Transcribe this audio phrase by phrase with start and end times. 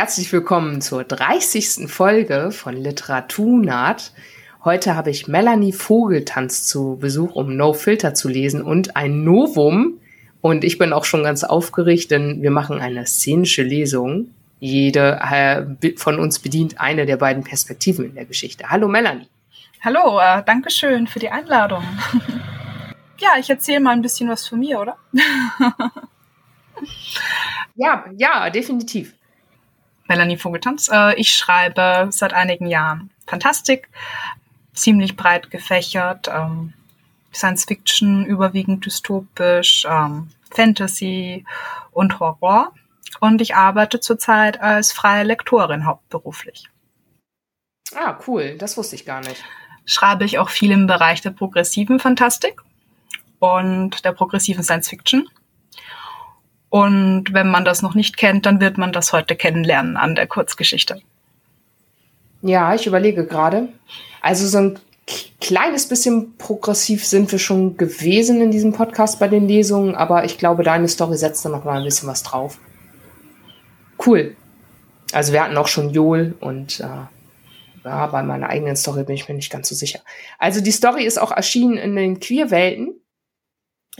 [0.00, 1.86] Herzlich willkommen zur 30.
[1.86, 4.14] Folge von Literatunat.
[4.64, 10.00] Heute habe ich Melanie Vogeltanz zu Besuch, um No Filter zu lesen und ein Novum.
[10.40, 14.30] Und ich bin auch schon ganz aufgeregt, denn wir machen eine szenische Lesung.
[14.58, 15.66] Jede äh,
[15.98, 18.70] von uns bedient eine der beiden Perspektiven in der Geschichte.
[18.70, 19.28] Hallo Melanie.
[19.84, 21.84] Hallo, äh, danke schön für die Einladung.
[23.18, 24.96] ja, ich erzähle mal ein bisschen was von mir, oder?
[27.74, 29.12] ja, ja, definitiv.
[30.10, 30.90] Melanie Vogeltanz.
[30.92, 33.88] Äh, ich schreibe seit einigen Jahren Fantastik,
[34.74, 36.72] ziemlich breit gefächert, ähm,
[37.32, 41.44] Science Fiction, überwiegend dystopisch, ähm, Fantasy
[41.92, 42.72] und Horror.
[43.20, 46.68] Und ich arbeite zurzeit als freie Lektorin hauptberuflich.
[47.94, 48.56] Ah, cool.
[48.58, 49.44] Das wusste ich gar nicht.
[49.84, 52.60] Schreibe ich auch viel im Bereich der progressiven Fantastik
[53.38, 55.28] und der progressiven Science Fiction.
[56.70, 60.26] Und wenn man das noch nicht kennt, dann wird man das heute kennenlernen an der
[60.26, 61.02] Kurzgeschichte.
[62.42, 63.68] Ja, ich überlege gerade.
[64.22, 64.78] Also so ein
[65.40, 70.38] kleines bisschen progressiv sind wir schon gewesen in diesem Podcast bei den Lesungen, aber ich
[70.38, 72.58] glaube, deine Story setzt da noch mal ein bisschen was drauf.
[74.06, 74.36] Cool.
[75.12, 76.84] Also wir hatten auch schon Joel und äh,
[77.84, 80.00] ja, bei meiner eigenen Story bin ich mir nicht ganz so sicher.
[80.38, 82.94] Also die Story ist auch erschienen in den Queerwelten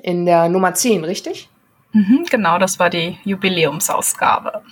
[0.03, 1.49] in der Nummer 10, richtig?
[1.93, 4.63] Mhm, genau, das war die Jubiläumsausgabe.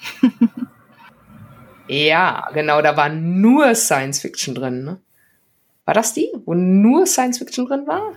[1.89, 4.85] ja, genau, da war nur Science Fiction drin.
[4.85, 4.99] Ne?
[5.85, 8.13] War das die, wo nur Science Fiction drin war?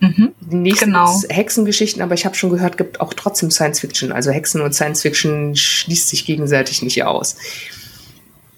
[0.00, 1.22] Mhm, die nächsten genau.
[1.28, 4.10] Hexengeschichten, aber ich habe schon gehört, gibt auch trotzdem Science Fiction.
[4.10, 7.36] Also Hexen und Science Fiction schließt sich gegenseitig nicht aus.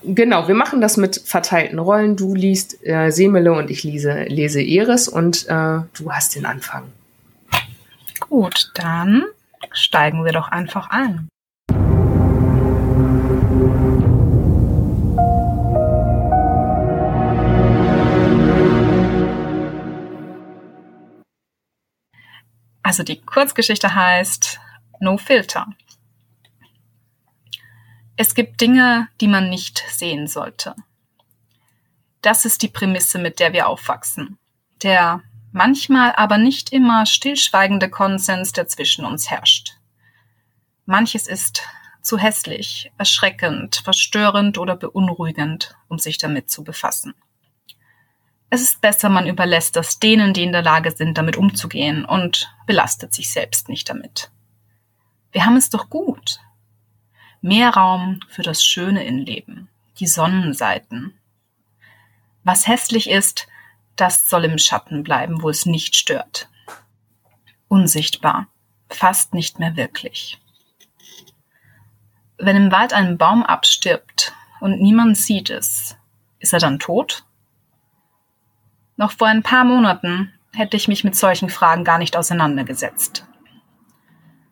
[0.02, 2.16] Genau, wir machen das mit verteilten Rollen.
[2.16, 6.84] Du liest äh, Semele und ich lese, lese Eris und äh, du hast den Anfang.
[8.20, 9.24] Gut, dann
[9.74, 11.28] steigen wir doch einfach ein.
[22.82, 24.60] Also die Kurzgeschichte heißt
[25.00, 25.66] No Filter.
[28.16, 30.76] Es gibt Dinge, die man nicht sehen sollte.
[32.22, 34.38] Das ist die Prämisse, mit der wir aufwachsen.
[34.82, 35.22] Der
[35.54, 39.76] manchmal aber nicht immer stillschweigende Konsens, der zwischen uns herrscht.
[40.84, 41.62] Manches ist
[42.02, 47.14] zu hässlich, erschreckend, verstörend oder beunruhigend, um sich damit zu befassen.
[48.50, 52.52] Es ist besser, man überlässt das denen, die in der Lage sind, damit umzugehen und
[52.66, 54.30] belastet sich selbst nicht damit.
[55.30, 56.40] Wir haben es doch gut.
[57.40, 59.68] Mehr Raum für das Schöne im Leben,
[60.00, 61.14] die Sonnenseiten.
[62.42, 63.46] Was hässlich ist,
[63.96, 66.48] das soll im Schatten bleiben, wo es nicht stört.
[67.68, 68.48] Unsichtbar,
[68.88, 70.40] fast nicht mehr wirklich.
[72.38, 75.96] Wenn im Wald ein Baum abstirbt und niemand sieht es,
[76.38, 77.24] ist er dann tot?
[78.96, 83.26] Noch vor ein paar Monaten hätte ich mich mit solchen Fragen gar nicht auseinandergesetzt.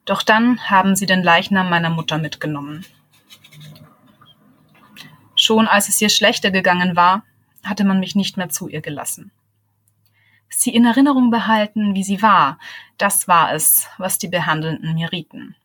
[0.05, 2.85] Doch dann haben sie den Leichnam meiner Mutter mitgenommen.
[5.37, 7.25] Schon als es ihr schlechter gegangen war,
[7.65, 9.33] hatte man mich nicht mehr zu ihr gelassen.
[10.49, 12.59] Sie in Erinnerung behalten, wie sie war,
[12.99, 15.57] das war es, was die Behandelnden mir rieten.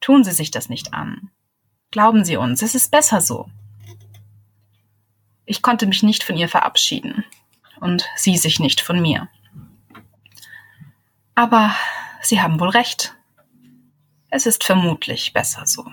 [0.00, 1.30] Tun Sie sich das nicht an.
[1.90, 3.48] Glauben Sie uns, es ist besser so.
[5.44, 7.24] Ich konnte mich nicht von ihr verabschieden
[7.80, 9.28] und sie sich nicht von mir.
[11.34, 11.74] Aber
[12.20, 13.14] Sie haben wohl recht.
[14.30, 15.84] Es ist vermutlich besser so.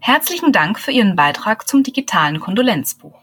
[0.00, 3.18] Herzlichen Dank für Ihren Beitrag zum digitalen Kondolenzbuch.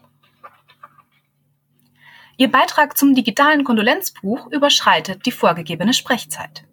[2.38, 6.66] Ihr Beitrag zum digitalen Kondolenzbuch überschreitet die vorgegebene Sprechzeit.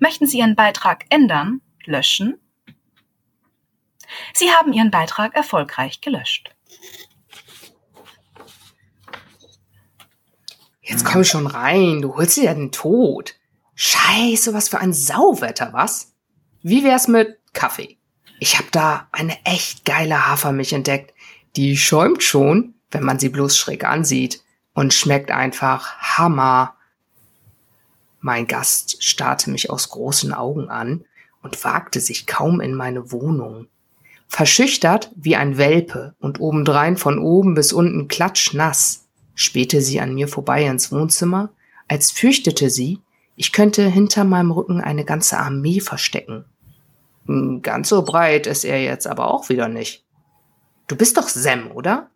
[0.00, 2.40] Möchten Sie Ihren Beitrag ändern, löschen?
[4.34, 6.54] Sie haben Ihren Beitrag erfolgreich gelöscht.
[10.82, 13.36] Jetzt komm schon rein, du holst dir ja den Tod.
[13.76, 16.16] Scheiße, was für ein Sauwetter, was?
[16.62, 17.99] Wie wär's mit Kaffee?
[18.42, 21.12] Ich hab da eine echt geile Hafermilch entdeckt.
[21.56, 24.42] Die schäumt schon, wenn man sie bloß schräg ansieht
[24.72, 26.74] und schmeckt einfach Hammer.
[28.20, 31.04] Mein Gast starrte mich aus großen Augen an
[31.42, 33.66] und wagte sich kaum in meine Wohnung.
[34.26, 40.28] Verschüchtert wie ein Welpe und obendrein von oben bis unten klatschnass, spähte sie an mir
[40.28, 41.50] vorbei ins Wohnzimmer,
[41.88, 43.00] als fürchtete sie,
[43.36, 46.46] ich könnte hinter meinem Rücken eine ganze Armee verstecken.
[47.30, 50.04] Hm, ganz so breit ist er jetzt aber auch wieder nicht.
[50.88, 52.10] Du bist doch Sam, oder?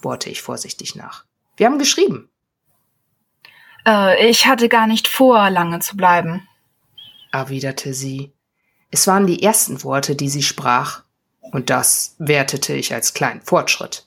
[0.00, 1.24] bohrte ich vorsichtig nach.
[1.56, 2.30] Wir haben geschrieben.
[3.84, 6.46] Äh, ich hatte gar nicht vor, lange zu bleiben,
[7.32, 8.32] erwiderte sie.
[8.92, 11.02] Es waren die ersten Worte, die sie sprach,
[11.40, 14.06] Und das wertete ich als kleinen Fortschritt.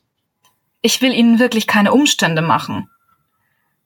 [0.82, 2.90] Ich will Ihnen wirklich keine Umstände machen.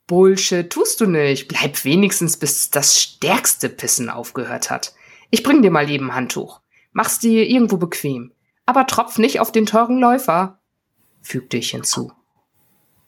[0.06, 1.48] Bullshit, tust du nicht.
[1.48, 4.94] Bleib wenigstens, bis das stärkste Pissen aufgehört hat.
[5.36, 6.62] Ich bring dir mal eben Handtuch.
[6.94, 8.32] Mach's dir irgendwo bequem.
[8.66, 10.60] Aber tropf nicht auf den teuren Läufer,
[11.22, 12.14] fügte ich hinzu.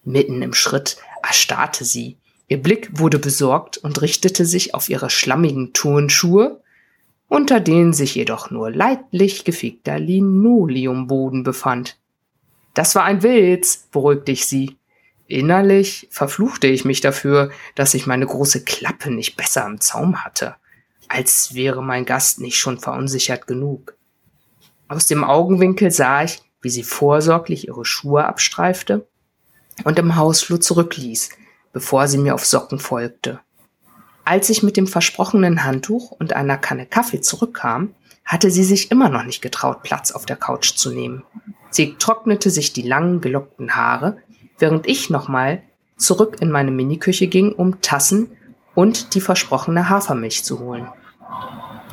[0.04, 2.18] Mitten im Schritt erstarrte sie.
[2.50, 6.62] Ihr Blick wurde besorgt und richtete sich auf ihre schlammigen Turnschuhe,
[7.30, 11.98] unter denen sich jedoch nur leidlich gefegter Linoleumboden befand.
[12.74, 14.76] Das war ein Witz, beruhigte ich sie.
[15.28, 20.58] Innerlich verfluchte ich mich dafür, dass ich meine große Klappe nicht besser im Zaum hatte,
[21.07, 23.95] als wäre mein Gast nicht schon verunsichert genug.
[24.88, 29.07] Aus dem Augenwinkel sah ich, wie sie vorsorglich ihre Schuhe abstreifte
[29.83, 31.30] und im Hausflur zurückließ,
[31.74, 33.39] bevor sie mir auf Socken folgte.
[34.25, 37.94] Als ich mit dem versprochenen Handtuch und einer Kanne Kaffee zurückkam,
[38.25, 41.24] hatte sie sich immer noch nicht getraut, Platz auf der Couch zu nehmen.
[41.69, 44.18] Sie trocknete sich die langen, gelockten Haare,
[44.59, 45.62] während ich nochmal
[45.95, 48.31] zurück in meine Miniküche ging, um Tassen
[48.75, 50.88] und die versprochene Hafermilch zu holen.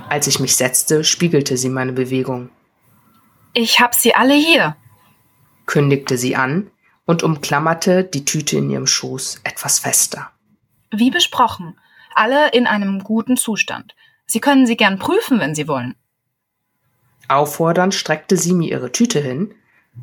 [0.09, 2.51] Als ich mich setzte, spiegelte sie meine Bewegung.
[3.53, 4.77] Ich hab sie alle hier,
[5.67, 6.71] kündigte sie an
[7.07, 10.31] und umklammerte die Tüte in ihrem Schoß etwas fester.
[10.91, 11.79] Wie besprochen,
[12.15, 13.95] alle in einem guten Zustand.
[14.27, 15.95] Sie können sie gern prüfen, wenn Sie wollen.
[17.29, 19.55] Auffordernd streckte sie mir ihre Tüte hin,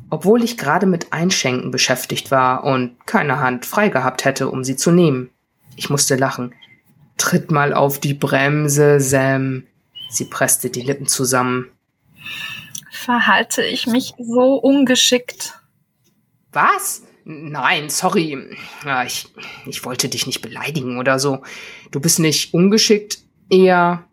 [0.09, 4.75] obwohl ich gerade mit Einschenken beschäftigt war und keine Hand frei gehabt hätte, um sie
[4.75, 5.29] zu nehmen.
[5.75, 6.53] Ich musste lachen.
[7.17, 9.63] Tritt mal auf die Bremse, Sam.
[10.11, 11.71] Sie presste die Lippen zusammen.
[12.91, 15.53] Verhalte ich mich so ungeschickt?
[16.51, 17.03] Was?
[17.23, 18.37] Nein, sorry.
[19.05, 19.27] Ich,
[19.65, 21.41] ich wollte dich nicht beleidigen oder so.
[21.91, 23.19] Du bist nicht ungeschickt,
[23.49, 24.03] eher.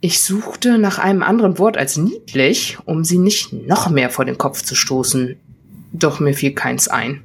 [0.00, 4.36] Ich suchte nach einem anderen Wort als niedlich, um sie nicht noch mehr vor den
[4.36, 5.40] Kopf zu stoßen.
[5.92, 7.24] Doch mir fiel keins ein.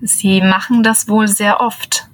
[0.00, 2.08] Sie machen das wohl sehr oft,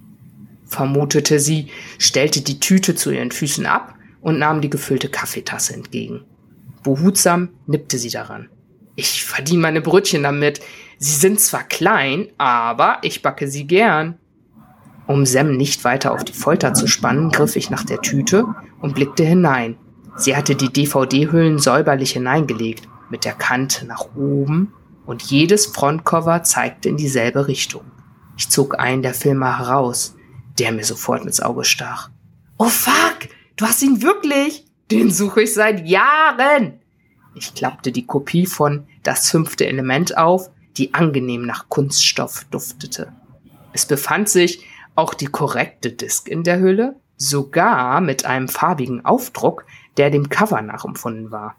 [0.67, 1.69] vermutete sie,
[1.99, 6.25] stellte die Tüte zu ihren Füßen ab und nahm die gefüllte Kaffeetasse entgegen.
[6.83, 8.49] Behutsam nippte sie daran.
[8.97, 10.61] Ich verdiene meine Brötchen damit.
[10.99, 14.19] Sie sind zwar klein, aber ich backe sie gern.
[15.07, 18.47] Um Sam nicht weiter auf die Folter zu spannen, griff ich nach der Tüte
[18.81, 19.77] und blickte hinein.
[20.17, 24.73] Sie hatte die DVD-Hüllen säuberlich hineingelegt, mit der Kante nach oben,
[25.05, 27.83] und jedes Frontcover zeigte in dieselbe Richtung.
[28.37, 30.15] Ich zog einen der Filme heraus,
[30.59, 32.11] der mir sofort ins Auge stach.
[32.59, 34.65] Oh fuck, du hast ihn wirklich?
[34.91, 36.81] Den suche ich seit Jahren.
[37.35, 43.13] Ich klappte die Kopie von Das fünfte Element auf, die angenehm nach Kunststoff duftete.
[43.73, 44.65] Es befand sich
[44.95, 49.65] auch die korrekte Disk in der Hülle, sogar mit einem farbigen Aufdruck,
[49.97, 51.57] der dem Cover nachempfunden war.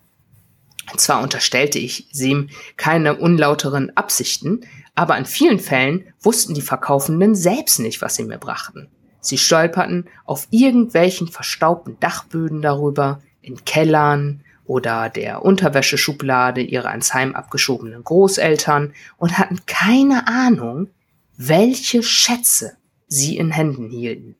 [0.97, 4.61] Zwar unterstellte ich Sem keine unlauteren Absichten,
[4.95, 8.89] aber in vielen Fällen wussten die Verkaufenden selbst nicht, was sie mir brachten.
[9.23, 17.33] Sie stolperten auf irgendwelchen verstaubten Dachböden darüber, in Kellern oder der Unterwäscheschublade ihrer ans Heim
[17.33, 20.89] abgeschobenen Großeltern und hatten keine Ahnung,
[21.37, 22.75] welche Schätze
[23.07, 24.35] sie in Händen hielten.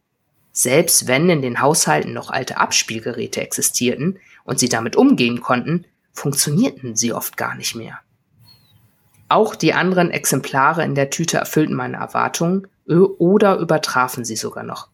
[0.52, 6.96] Selbst wenn in den Haushalten noch alte Abspielgeräte existierten und sie damit umgehen konnten, funktionierten
[6.96, 8.00] sie oft gar nicht mehr.
[9.30, 14.90] Auch die anderen Exemplare in der Tüte erfüllten meine Erwartungen oder übertrafen sie sogar noch.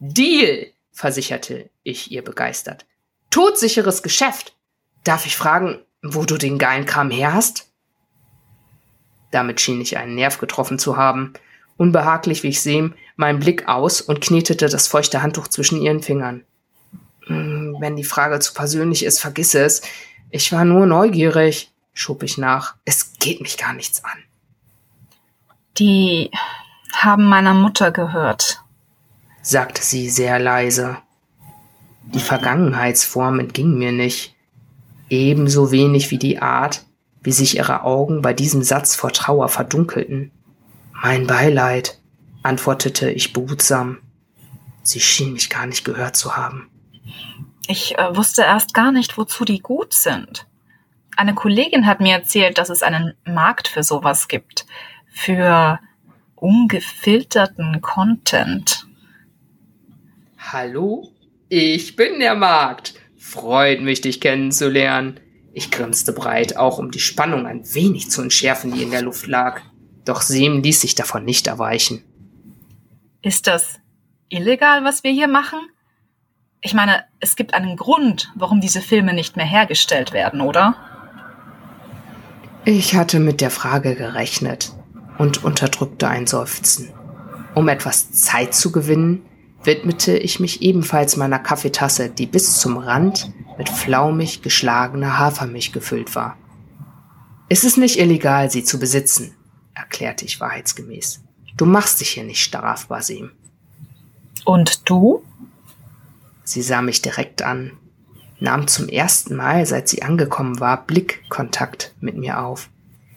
[0.00, 2.86] Deal, versicherte ich ihr begeistert.
[3.30, 4.56] Todsicheres Geschäft.
[5.04, 7.70] Darf ich fragen, wo du den geilen Kram her hast?
[9.30, 11.34] Damit schien ich einen Nerv getroffen zu haben.
[11.76, 16.44] Unbehaglich, wie ich sehe, meinen Blick aus und knetete das feuchte Handtuch zwischen ihren Fingern.
[17.26, 19.82] Hm, wenn die Frage zu persönlich ist, vergiss es.
[20.30, 22.74] Ich war nur neugierig, schob ich nach.
[22.84, 24.18] Es geht mich gar nichts an.
[25.78, 26.30] Die
[26.92, 28.62] haben meiner Mutter gehört,
[29.42, 30.98] sagte sie sehr leise.
[32.04, 34.34] Die Vergangenheitsform entging mir nicht,
[35.10, 36.84] ebenso wenig wie die Art,
[37.22, 40.30] wie sich ihre Augen bei diesem Satz vor Trauer verdunkelten.
[40.92, 41.98] Mein Beileid,
[42.42, 43.98] antwortete ich behutsam.
[44.82, 46.70] Sie schien mich gar nicht gehört zu haben.
[47.66, 50.46] Ich äh, wusste erst gar nicht, wozu die gut sind.
[51.16, 54.66] Eine Kollegin hat mir erzählt, dass es einen Markt für sowas gibt.
[55.10, 55.78] Für
[56.42, 58.86] ungefilterten Content.
[60.38, 61.08] Hallo?
[61.48, 62.94] Ich bin der Markt.
[63.16, 65.20] Freut mich, dich kennenzulernen.
[65.52, 69.26] Ich grinste breit, auch um die Spannung ein wenig zu entschärfen, die in der Luft
[69.26, 69.60] lag.
[70.04, 72.02] Doch Sem ließ sich davon nicht erweichen.
[73.22, 73.80] Ist das
[74.28, 75.58] illegal, was wir hier machen?
[76.60, 80.76] Ich meine, es gibt einen Grund, warum diese Filme nicht mehr hergestellt werden, oder?
[82.64, 84.72] Ich hatte mit der Frage gerechnet
[85.18, 86.92] und unterdrückte ein Seufzen.
[87.54, 89.22] Um etwas Zeit zu gewinnen,
[89.64, 96.14] widmete ich mich ebenfalls meiner Kaffeetasse, die bis zum Rand mit flaumig geschlagener Hafermilch gefüllt
[96.14, 96.36] war.
[97.48, 99.34] Es ist nicht illegal, sie zu besitzen,
[99.74, 101.22] erklärte ich wahrheitsgemäß.
[101.56, 103.32] Du machst dich hier nicht strafbar, Basim.
[104.44, 105.24] Und du?
[106.44, 107.72] Sie sah mich direkt an,
[108.38, 112.70] nahm zum ersten Mal, seit sie angekommen war, Blickkontakt mit mir auf.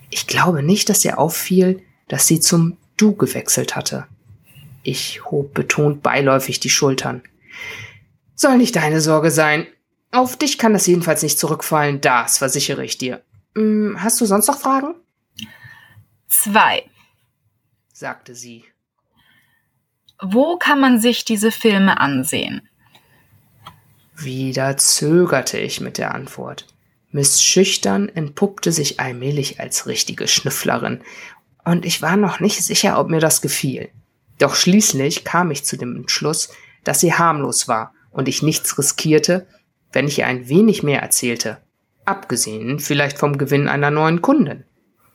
[0.09, 1.81] Ich glaube nicht, dass ihr auffiel,
[2.11, 4.05] dass sie zum Du gewechselt hatte.
[4.83, 7.23] Ich hob betont beiläufig die Schultern.
[8.35, 9.65] Soll nicht deine Sorge sein.
[10.11, 13.23] Auf dich kann das jedenfalls nicht zurückfallen, das versichere ich dir.
[13.55, 14.93] Hm, hast du sonst noch Fragen?
[16.27, 16.83] Zwei,
[17.93, 18.65] sagte sie.
[20.21, 22.67] Wo kann man sich diese Filme ansehen?
[24.17, 26.67] Wieder zögerte ich mit der Antwort.
[27.11, 31.01] Miss Schüchtern entpuppte sich allmählich als richtige Schnüfflerin,
[31.65, 33.89] und ich war noch nicht sicher, ob mir das gefiel.
[34.39, 36.49] Doch schließlich kam ich zu dem Entschluss,
[36.83, 39.47] dass sie harmlos war und ich nichts riskierte,
[39.91, 41.57] wenn ich ihr ein wenig mehr erzählte,
[42.05, 44.63] abgesehen vielleicht vom Gewinn einer neuen Kundin.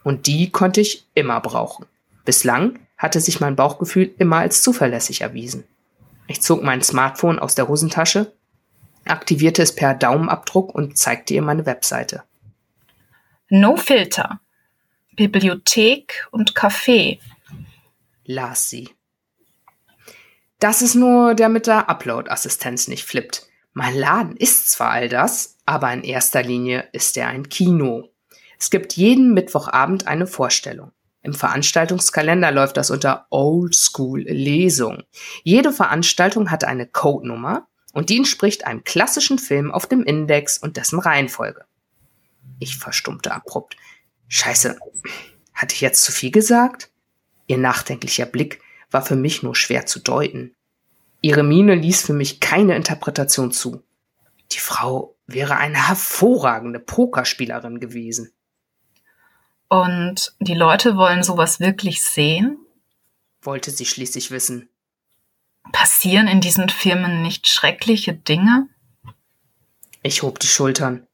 [0.05, 1.87] Und die konnte ich immer brauchen.
[2.25, 5.65] Bislang hatte sich mein Bauchgefühl immer als zuverlässig erwiesen.
[6.29, 8.33] Ich zog mein Smartphone aus der Hosentasche,
[9.05, 12.23] aktivierte es per Daumenabdruck und zeigte ihr meine Webseite.
[13.49, 14.41] No Filter.
[15.16, 17.20] Bibliothek und Café.
[18.26, 18.90] las sie.
[20.58, 23.46] Das ist nur, der mit der Upload-Assistenz nicht flippt.
[23.73, 28.11] Mein Laden ist zwar all das, aber in erster Linie ist er ein Kino.
[28.58, 30.92] Es gibt jeden Mittwochabend eine Vorstellung.
[31.23, 35.02] Im Veranstaltungskalender läuft das unter Old School Lesung.
[35.44, 40.76] Jede Veranstaltung hat eine Codenummer und die entspricht einem klassischen Film auf dem Index und
[40.76, 41.64] dessen Reihenfolge.
[42.58, 43.76] Ich verstummte abrupt.
[44.28, 44.78] Scheiße,
[45.54, 46.90] hatte ich jetzt zu viel gesagt?
[47.47, 50.54] Ihr nachdenklicher Blick war für mich nur schwer zu deuten.
[51.21, 53.83] Ihre Miene ließ für mich keine Interpretation zu.
[54.52, 58.33] Die Frau wäre eine hervorragende Pokerspielerin gewesen.
[59.68, 62.59] Und die Leute wollen sowas wirklich sehen?
[63.42, 64.68] wollte sie schließlich wissen.
[65.73, 68.68] Passieren in diesen Firmen nicht schreckliche Dinge?
[70.02, 71.06] Ich hob die Schultern.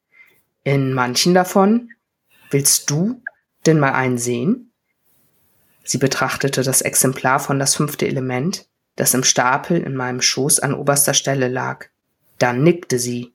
[0.64, 1.90] In manchen davon?
[2.52, 3.22] Willst du
[3.64, 4.72] denn mal einen sehen?
[5.84, 10.74] Sie betrachtete das Exemplar von das fünfte Element, das im Stapel in meinem Schoß an
[10.74, 11.86] oberster Stelle lag.
[12.38, 13.32] Dann nickte sie.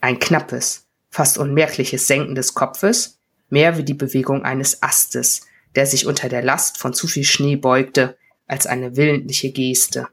[0.00, 3.20] Ein knappes, fast unmerkliches Senken des Kopfes,
[3.50, 5.46] mehr wie die Bewegung eines Astes,
[5.76, 8.18] der sich unter der Last von zu viel Schnee beugte,
[8.48, 10.08] als eine willentliche Geste.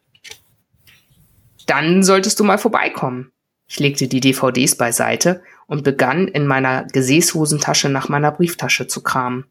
[1.66, 3.33] Dann solltest du mal vorbeikommen.
[3.74, 9.46] Ich legte die DVDs beiseite und begann in meiner Gesäßhosentasche nach meiner Brieftasche zu kramen.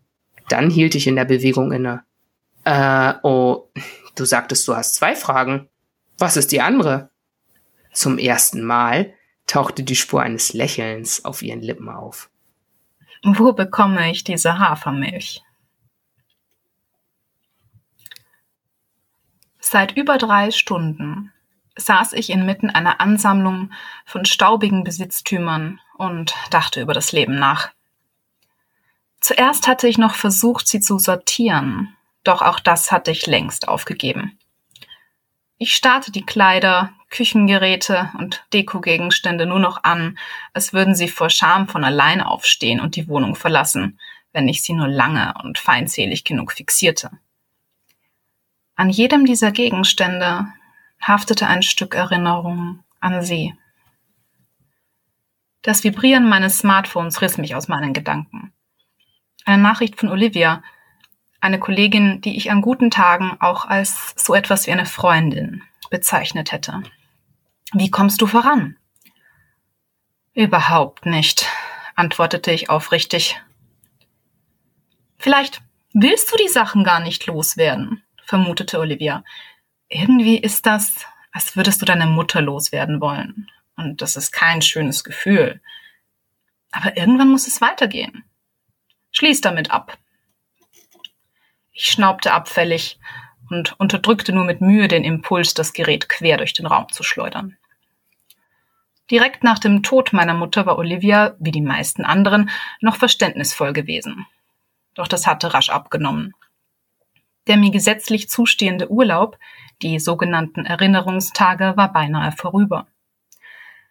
[0.49, 2.05] Dann hielt ich in der Bewegung inne.
[2.63, 3.69] Äh, oh,
[4.15, 5.69] du sagtest, du hast zwei Fragen.
[6.19, 7.11] Was ist die andere?
[7.93, 9.13] Zum ersten Mal
[9.49, 12.31] tauchte die Spur eines Lächelns auf ihren Lippen auf.
[13.25, 15.43] Wo bekomme ich diese Hafermilch?
[19.59, 21.32] Seit über drei Stunden
[21.77, 23.71] saß ich inmitten einer Ansammlung
[24.05, 27.71] von staubigen Besitztümern und dachte über das Leben nach.
[29.21, 34.39] Zuerst hatte ich noch versucht, sie zu sortieren, doch auch das hatte ich längst aufgegeben.
[35.59, 40.19] Ich starrte die Kleider, Küchengeräte und Dekogegenstände nur noch an,
[40.53, 44.01] als würden sie vor Scham von allein aufstehen und die Wohnung verlassen,
[44.33, 47.11] wenn ich sie nur lange und feindselig genug fixierte.
[48.75, 50.47] An jedem dieser Gegenstände
[51.03, 53.55] haftete ein Stück Erinnerung an sie.
[55.63, 58.53] Das Vibrieren meines Smartphones riss mich aus meinen Gedanken.
[59.45, 60.63] Eine Nachricht von Olivia,
[61.41, 66.53] eine Kollegin, die ich an guten Tagen auch als so etwas wie eine Freundin bezeichnet
[66.53, 66.83] hätte.
[67.73, 68.77] Wie kommst du voran?
[70.35, 71.47] Überhaupt nicht,
[71.95, 73.41] antwortete ich aufrichtig.
[75.19, 79.25] Vielleicht willst du die Sachen gar nicht loswerden, vermutete Olivia.
[79.95, 83.51] Irgendwie ist das, als würdest du deine Mutter loswerden wollen.
[83.77, 85.61] Und das ist kein schönes Gefühl.
[86.71, 88.25] Aber irgendwann muss es weitergehen.
[89.11, 89.99] Schließ damit ab.
[91.73, 92.99] Ich schnaubte abfällig
[93.51, 97.59] und unterdrückte nur mit Mühe den Impuls, das Gerät quer durch den Raum zu schleudern.
[99.11, 102.49] Direkt nach dem Tod meiner Mutter war Olivia, wie die meisten anderen,
[102.81, 104.27] noch verständnisvoll gewesen.
[104.95, 106.35] Doch das hatte rasch abgenommen.
[107.47, 109.39] Der mir gesetzlich zustehende Urlaub,
[109.83, 112.87] die sogenannten Erinnerungstage, war beinahe vorüber.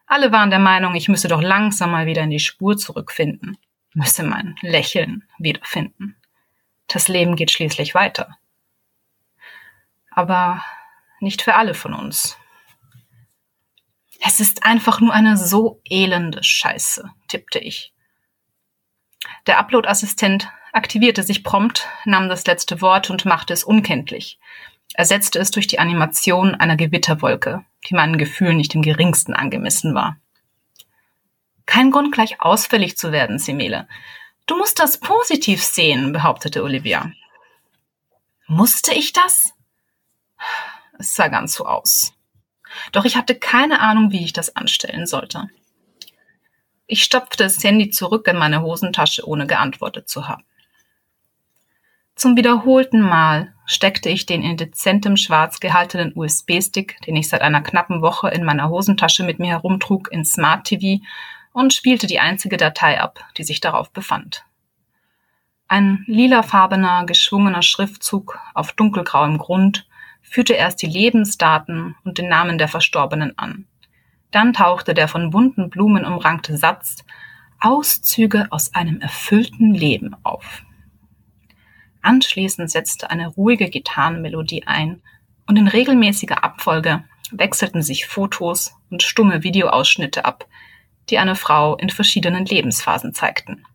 [0.05, 3.57] Alle waren der Meinung, ich müsse doch langsam mal wieder in die Spur zurückfinden.
[3.93, 6.15] müsse mein Lächeln wiederfinden.
[6.87, 8.37] Das Leben geht schließlich weiter.
[10.09, 10.63] Aber
[11.19, 12.37] nicht für alle von uns.
[14.19, 17.93] Es ist einfach nur eine so elende Scheiße, tippte ich.
[19.47, 24.39] Der Upload-Assistent aktivierte sich prompt, nahm das letzte Wort und machte es unkenntlich.
[24.93, 30.17] Ersetzte es durch die Animation einer Gewitterwolke, die meinen Gefühlen nicht im geringsten angemessen war.
[31.65, 33.87] Kein Grund, gleich ausfällig zu werden, Simele.
[34.45, 37.11] Du musst das positiv sehen, behauptete Olivia.
[38.47, 39.53] Musste ich das?
[40.99, 42.13] Es sah ganz so aus.
[42.91, 45.47] Doch ich hatte keine Ahnung, wie ich das anstellen sollte.
[46.91, 50.43] Ich stopfte das Handy zurück in meine Hosentasche, ohne geantwortet zu haben.
[52.15, 57.61] Zum wiederholten Mal steckte ich den in dezentem Schwarz gehaltenen USB-Stick, den ich seit einer
[57.61, 61.01] knappen Woche in meiner Hosentasche mit mir herumtrug, in Smart TV
[61.53, 64.43] und spielte die einzige Datei ab, die sich darauf befand.
[65.69, 69.87] Ein lilafarbener, geschwungener Schriftzug auf dunkelgrauem Grund
[70.21, 73.65] führte erst die Lebensdaten und den Namen der Verstorbenen an.
[74.31, 77.03] Dann tauchte der von bunten Blumen umrankte Satz
[77.59, 80.63] Auszüge aus einem erfüllten Leben auf.
[82.01, 85.03] Anschließend setzte eine ruhige Gitarrenmelodie ein
[85.45, 90.47] und in regelmäßiger Abfolge wechselten sich Fotos und stumme Videoausschnitte ab,
[91.09, 93.65] die eine Frau in verschiedenen Lebensphasen zeigten.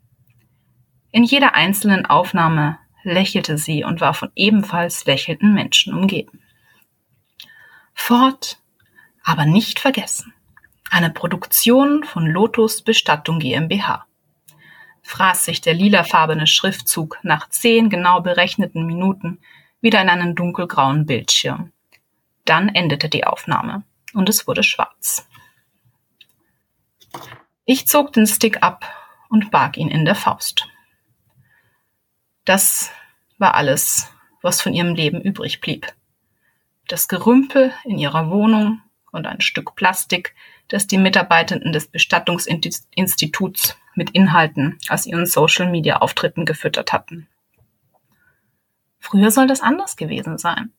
[1.12, 6.40] In jeder einzelnen Aufnahme lächelte sie und war von ebenfalls lächelnden Menschen umgeben.
[7.94, 8.58] Fort,
[9.22, 10.34] aber nicht vergessen.
[10.90, 14.06] Eine Produktion von Lotus Bestattung GmbH.
[15.02, 19.40] Fraß sich der lilafarbene Schriftzug nach zehn genau berechneten Minuten
[19.80, 21.72] wieder in einen dunkelgrauen Bildschirm.
[22.44, 25.28] Dann endete die Aufnahme und es wurde schwarz.
[27.64, 28.84] Ich zog den Stick ab
[29.28, 30.68] und barg ihn in der Faust.
[32.44, 32.90] Das
[33.38, 35.92] war alles, was von ihrem Leben übrig blieb.
[36.86, 40.34] Das Gerümpel in ihrer Wohnung und ein Stück Plastik,
[40.68, 47.28] das die Mitarbeitenden des Bestattungsinstituts mit Inhalten aus ihren Social-Media-Auftritten gefüttert hatten.
[48.98, 50.72] Früher soll das anders gewesen sein.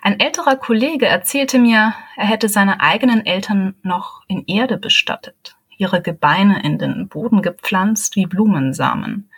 [0.00, 6.00] Ein älterer Kollege erzählte mir, er hätte seine eigenen Eltern noch in Erde bestattet, ihre
[6.00, 9.30] Gebeine in den Boden gepflanzt wie Blumensamen.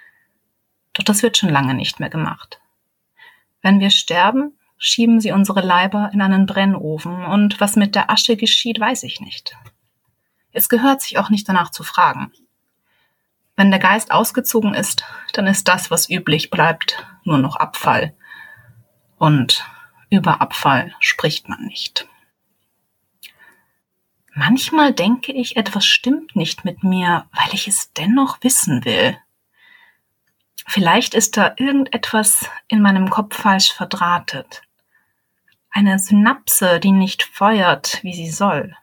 [0.92, 2.60] Doch das wird schon lange nicht mehr gemacht.
[3.62, 8.36] Wenn wir sterben, schieben sie unsere Leiber in einen Brennofen, und was mit der Asche
[8.36, 9.56] geschieht, weiß ich nicht.
[10.52, 12.32] Es gehört sich auch nicht danach zu fragen.
[13.56, 18.14] Wenn der Geist ausgezogen ist, dann ist das, was üblich bleibt, nur noch Abfall.
[19.18, 19.64] Und
[20.10, 22.08] über Abfall spricht man nicht.
[24.32, 29.18] Manchmal denke ich, etwas stimmt nicht mit mir, weil ich es dennoch wissen will.
[30.64, 34.62] Vielleicht ist da irgendetwas in meinem Kopf falsch verdrahtet.
[35.70, 38.76] Eine Synapse, die nicht feuert, wie sie soll.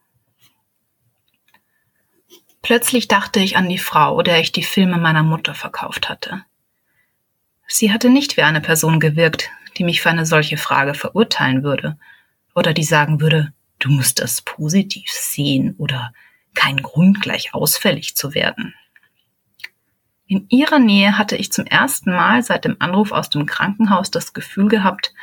[2.66, 6.46] Plötzlich dachte ich an die Frau, der ich die Filme meiner Mutter verkauft hatte.
[7.68, 11.96] Sie hatte nicht wie eine Person gewirkt, die mich für eine solche Frage verurteilen würde
[12.56, 16.12] oder die sagen würde, du musst das positiv sehen oder
[16.56, 18.74] kein Grund gleich ausfällig zu werden.
[20.26, 24.34] In ihrer Nähe hatte ich zum ersten Mal seit dem Anruf aus dem Krankenhaus das
[24.34, 25.14] Gefühl gehabt,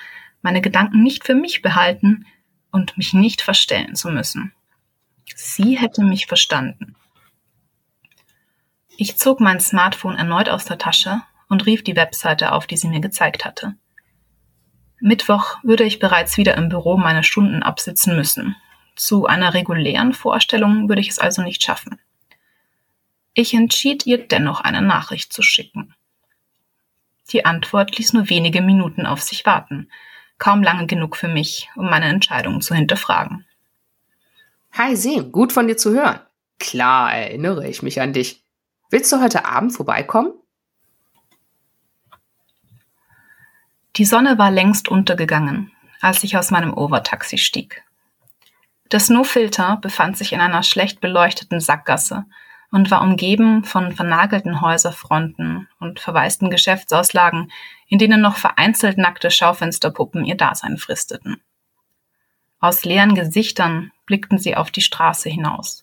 [0.43, 2.25] meine Gedanken nicht für mich behalten
[2.71, 4.53] und mich nicht verstellen zu müssen.
[5.35, 6.95] Sie hätte mich verstanden.
[8.97, 12.89] Ich zog mein Smartphone erneut aus der Tasche und rief die Webseite auf, die sie
[12.89, 13.75] mir gezeigt hatte.
[15.01, 18.55] Mittwoch würde ich bereits wieder im Büro meine Stunden absitzen müssen.
[18.95, 21.99] Zu einer regulären Vorstellung würde ich es also nicht schaffen.
[23.35, 25.95] Ich entschied ihr dennoch eine Nachricht zu schicken.
[27.31, 29.91] Die Antwort ließ nur wenige Minuten auf sich warten,
[30.39, 33.47] kaum lange genug für mich, um meine Entscheidung zu hinterfragen.
[34.73, 36.21] Hi Sim, gut von dir zu hören.
[36.59, 38.42] Klar erinnere ich mich an dich.
[38.93, 40.35] Willst du heute Abend vorbeikommen?
[43.97, 47.85] Die Sonne war längst untergegangen, als ich aus meinem Overtaxi stieg.
[48.91, 52.27] Das No-Filter befand sich in einer schlecht beleuchteten Sackgasse
[52.71, 57.51] und war umgeben von vernagelten Häuserfronten und verwaisten Geschäftsauslagen,
[57.89, 61.41] in denen noch vereinzelt nackte Schaufensterpuppen ihr Dasein fristeten.
[62.61, 65.82] Aus leeren Gesichtern blickten sie auf die Straße hinaus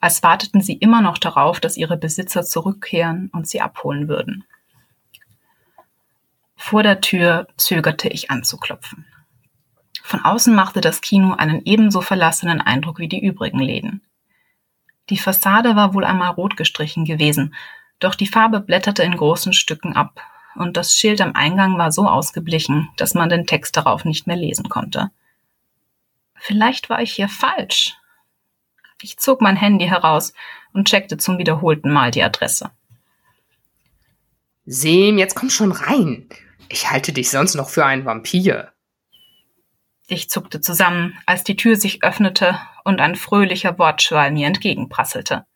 [0.00, 4.44] als warteten sie immer noch darauf, dass ihre Besitzer zurückkehren und sie abholen würden.
[6.56, 9.06] Vor der Tür zögerte ich anzuklopfen.
[10.02, 14.02] Von außen machte das Kino einen ebenso verlassenen Eindruck wie die übrigen Läden.
[15.08, 17.54] Die Fassade war wohl einmal rot gestrichen gewesen,
[17.98, 20.22] Doch die Farbe blätterte in großen Stücken ab,
[20.54, 24.36] und das Schild am Eingang war so ausgeblichen, dass man den Text darauf nicht mehr
[24.36, 25.10] lesen konnte.
[26.34, 27.94] Vielleicht war ich hier falsch.
[29.02, 30.32] Ich zog mein Handy heraus
[30.72, 32.70] und checkte zum wiederholten Mal die Adresse.
[34.66, 36.28] Sem, jetzt komm schon rein.
[36.68, 38.72] Ich halte dich sonst noch für einen Vampir.
[40.06, 45.46] Ich zuckte zusammen, als die Tür sich öffnete und ein fröhlicher Wortschwall mir entgegenprasselte.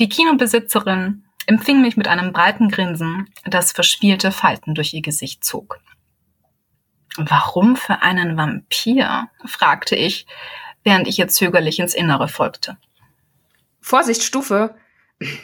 [0.00, 5.78] Die Kinobesitzerin empfing mich mit einem breiten Grinsen, das verspielte Falten durch ihr Gesicht zog.
[7.16, 9.28] Warum für einen Vampir?
[9.44, 10.26] fragte ich,
[10.84, 12.76] während ich ihr zögerlich ins Innere folgte.
[13.80, 14.74] Vorsicht, Stufe.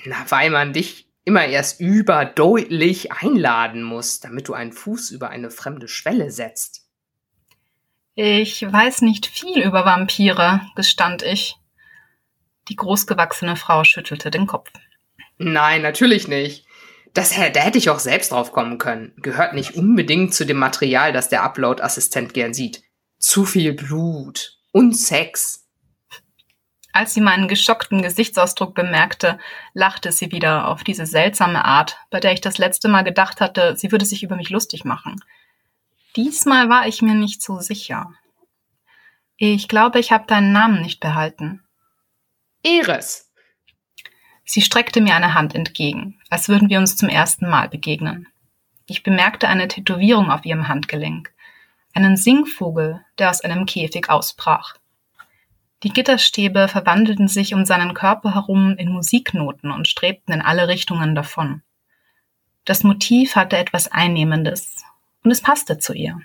[0.04, 5.50] Na, weil man dich immer erst überdeutlich einladen muss, damit du einen Fuß über eine
[5.50, 6.86] fremde Schwelle setzt.
[8.14, 11.56] Ich weiß nicht viel über Vampire, gestand ich.
[12.68, 14.70] Die großgewachsene Frau schüttelte den Kopf.
[15.36, 16.66] Nein, natürlich nicht.
[17.14, 19.12] Das, da hätte ich auch selbst drauf kommen können.
[19.18, 22.82] Gehört nicht unbedingt zu dem Material, das der Upload-Assistent gern sieht.
[23.18, 25.66] Zu viel Blut und Sex.
[26.92, 29.40] Als sie meinen geschockten Gesichtsausdruck bemerkte,
[29.74, 33.74] lachte sie wieder auf diese seltsame Art, bei der ich das letzte Mal gedacht hatte,
[33.76, 35.16] sie würde sich über mich lustig machen.
[36.14, 38.12] Diesmal war ich mir nicht so sicher.
[39.36, 41.64] Ich glaube, ich habe deinen Namen nicht behalten.
[42.62, 43.32] Eres.
[44.44, 48.28] Sie streckte mir eine Hand entgegen, als würden wir uns zum ersten Mal begegnen.
[48.86, 51.34] Ich bemerkte eine Tätowierung auf ihrem Handgelenk,
[51.98, 54.76] einen Singvogel, der aus einem Käfig ausbrach.
[55.82, 61.16] Die Gitterstäbe verwandelten sich um seinen Körper herum in Musiknoten und strebten in alle Richtungen
[61.16, 61.62] davon.
[62.64, 64.84] Das Motiv hatte etwas Einnehmendes,
[65.24, 66.20] und es passte zu ihr.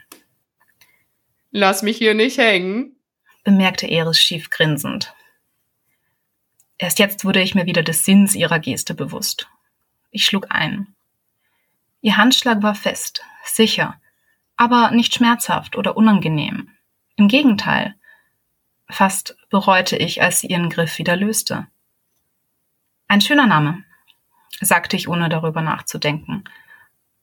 [1.50, 2.96] Lass mich hier nicht hängen,
[3.44, 5.16] bemerkte Eris schief grinsend.
[6.78, 9.48] Erst jetzt wurde ich mir wieder des Sinns ihrer Geste bewusst.
[10.12, 10.94] Ich schlug ein.
[12.02, 14.00] Ihr Handschlag war fest, sicher,
[14.64, 16.70] aber nicht schmerzhaft oder unangenehm.
[17.16, 17.96] Im Gegenteil.
[18.90, 21.68] Fast bereute ich, als sie ihren Griff wieder löste.
[23.08, 23.84] Ein schöner Name,
[24.62, 26.44] sagte ich, ohne darüber nachzudenken.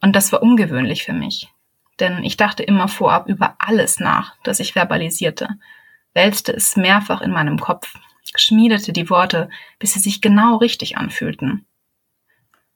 [0.01, 1.49] Und das war ungewöhnlich für mich
[2.01, 5.49] denn ich dachte immer vorab über alles nach, das ich verbalisierte,
[6.15, 7.95] wälzte es mehrfach in meinem Kopf,
[8.35, 11.67] schmiedete die Worte, bis sie sich genau richtig anfühlten.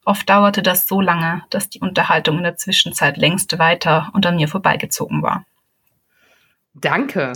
[0.04, 4.36] Oft dauerte das so lange, dass die Unterhaltung in der Zwischenzeit längst weiter und an
[4.36, 5.46] mir vorbeigezogen war.
[6.74, 7.32] Danke,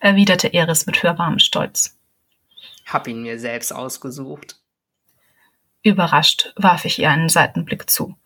[0.00, 1.98] erwiderte Eris mit hörbarem Stolz.
[2.86, 4.60] Hab ihn mir selbst ausgesucht.
[5.82, 8.16] Überrascht warf ich ihr einen Seitenblick zu.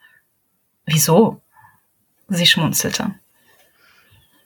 [0.86, 1.42] Wieso?
[2.28, 3.14] Sie schmunzelte.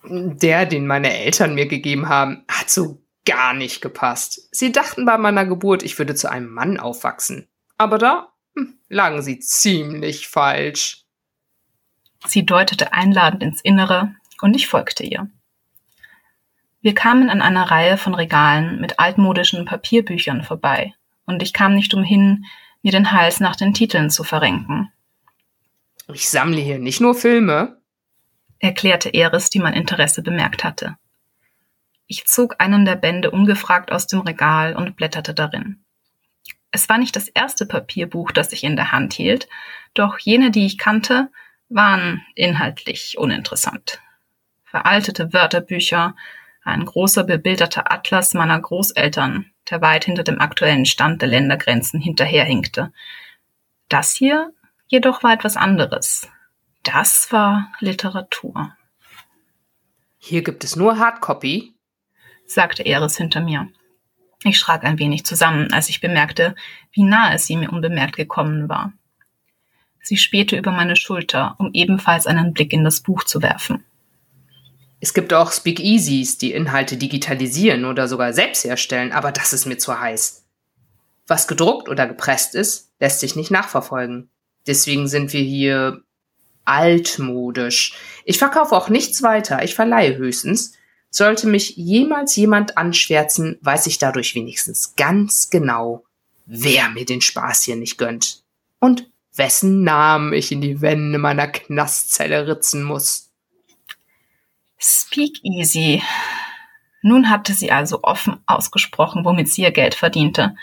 [0.05, 4.49] Der, den meine Eltern mir gegeben haben, hat so gar nicht gepasst.
[4.51, 7.49] Sie dachten bei meiner Geburt, ich würde zu einem Mann aufwachsen.
[7.77, 8.32] Aber da
[8.89, 11.05] lagen sie ziemlich falsch.
[12.27, 15.29] Sie deutete einladend ins Innere und ich folgte ihr.
[16.81, 20.95] Wir kamen an einer Reihe von Regalen mit altmodischen Papierbüchern vorbei,
[21.27, 22.45] und ich kam nicht umhin,
[22.83, 24.91] mir den Hals nach den Titeln zu verrenken.
[26.13, 27.81] Ich sammle hier nicht nur Filme,
[28.59, 30.97] erklärte Eris, die mein Interesse bemerkt hatte.
[32.07, 35.82] Ich zog einen der Bände ungefragt aus dem Regal und blätterte darin.
[36.73, 39.47] Es war nicht das erste Papierbuch, das ich in der Hand hielt,
[39.95, 41.31] doch jene, die ich kannte,
[41.69, 44.01] waren inhaltlich uninteressant.
[44.65, 46.17] Veraltete Wörterbücher,
[46.65, 52.93] ein großer bebilderter Atlas meiner Großeltern, der weit hinter dem aktuellen Stand der Ländergrenzen hinterherhinkte.
[53.89, 54.53] Das hier
[54.87, 56.31] jedoch war etwas anderes.
[56.85, 58.75] Das war Literatur.
[60.19, 61.75] Hier gibt es nur Hardcopy,
[62.47, 63.69] sagte Eris hinter mir.
[64.45, 66.55] Ich schrak ein wenig zusammen, als ich bemerkte,
[66.93, 68.93] wie nahe sie mir unbemerkt gekommen war.
[70.03, 73.85] Sie spähte über meine Schulter, um ebenfalls einen Blick in das Buch zu werfen.
[75.01, 79.79] Es gibt auch Speakeasies, die Inhalte digitalisieren oder sogar selbst herstellen, aber das ist mir
[79.79, 80.45] zu heiß.
[81.27, 84.29] Was gedruckt oder gepresst ist, lässt sich nicht nachverfolgen.
[84.67, 86.03] Deswegen sind wir hier
[86.65, 87.95] altmodisch.
[88.25, 90.75] Ich verkaufe auch nichts weiter, ich verleihe höchstens.
[91.15, 96.05] Sollte mich jemals jemand anschwärzen, weiß ich dadurch wenigstens ganz genau,
[96.47, 98.43] wer mir den Spaß hier nicht gönnt
[98.79, 103.31] und wessen Namen ich in die Wände meiner Knastzelle ritzen muss.
[104.79, 106.03] Speak easy.
[107.03, 110.57] Nun hatte sie also offen ausgesprochen, womit sie ihr Geld verdiente.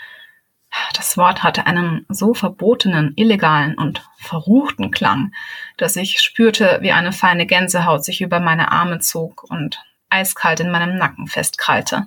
[0.94, 5.32] Das Wort hatte einen so verbotenen, illegalen und verruchten Klang,
[5.76, 9.78] dass ich spürte, wie eine feine Gänsehaut sich über meine Arme zog und
[10.10, 12.06] eiskalt in meinem Nacken festkrallte.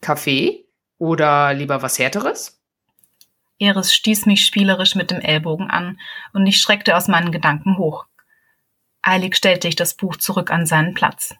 [0.00, 0.64] Kaffee?
[0.98, 2.58] Oder lieber was Härteres?
[3.58, 5.98] Eris stieß mich spielerisch mit dem Ellbogen an
[6.32, 8.06] und ich schreckte aus meinen Gedanken hoch.
[9.02, 11.34] Eilig stellte ich das Buch zurück an seinen Platz.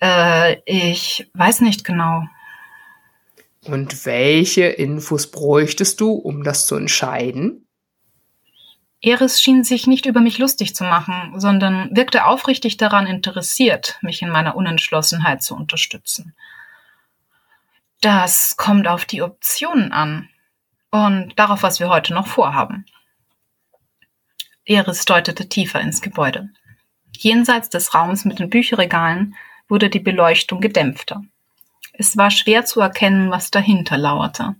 [0.00, 2.24] Äh, ich weiß nicht genau.
[3.62, 7.65] Und welche Infos bräuchtest du, um das zu entscheiden?
[9.02, 14.22] Eris schien sich nicht über mich lustig zu machen, sondern wirkte aufrichtig daran interessiert, mich
[14.22, 16.34] in meiner Unentschlossenheit zu unterstützen.
[18.00, 20.28] Das kommt auf die Optionen an
[20.90, 22.86] und darauf, was wir heute noch vorhaben.
[24.64, 26.50] Eris deutete tiefer ins Gebäude.
[27.16, 29.36] Jenseits des Raums mit den Bücherregalen
[29.68, 31.22] wurde die Beleuchtung gedämpfter.
[31.92, 34.56] Es war schwer zu erkennen, was dahinter lauerte.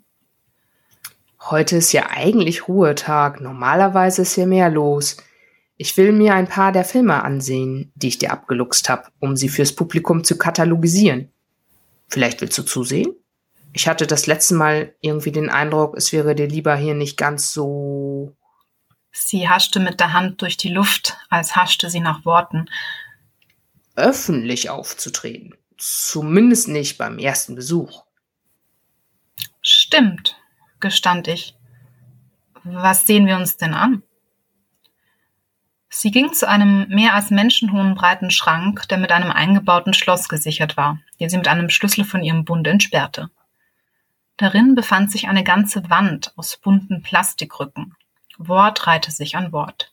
[1.49, 3.41] Heute ist ja eigentlich Ruhetag.
[3.41, 5.17] Normalerweise ist hier mehr los.
[5.77, 9.49] Ich will mir ein paar der Filme ansehen, die ich dir abgeluchst habe, um sie
[9.49, 11.31] fürs Publikum zu katalogisieren.
[12.09, 13.15] Vielleicht willst du zusehen?
[13.73, 17.53] Ich hatte das letzte Mal irgendwie den Eindruck, es wäre dir lieber hier nicht ganz
[17.53, 18.35] so.
[19.13, 22.67] Sie haschte mit der Hand durch die Luft, als haschte sie nach Worten.
[23.95, 25.55] Öffentlich aufzutreten.
[25.79, 28.05] Zumindest nicht beim ersten Besuch.
[29.61, 30.36] Stimmt,
[30.87, 31.57] gestand ich.
[32.63, 34.05] Was sehen wir uns denn an?
[35.89, 40.77] Sie ging zu einem mehr als menschenhohen breiten Schrank, der mit einem eingebauten Schloss gesichert
[40.77, 43.31] war, den sie mit einem Schlüssel von ihrem Bund entsperrte.
[44.37, 47.97] Darin befand sich eine ganze Wand aus bunten Plastikrücken.
[48.39, 49.93] Wort reihte sich an Wort.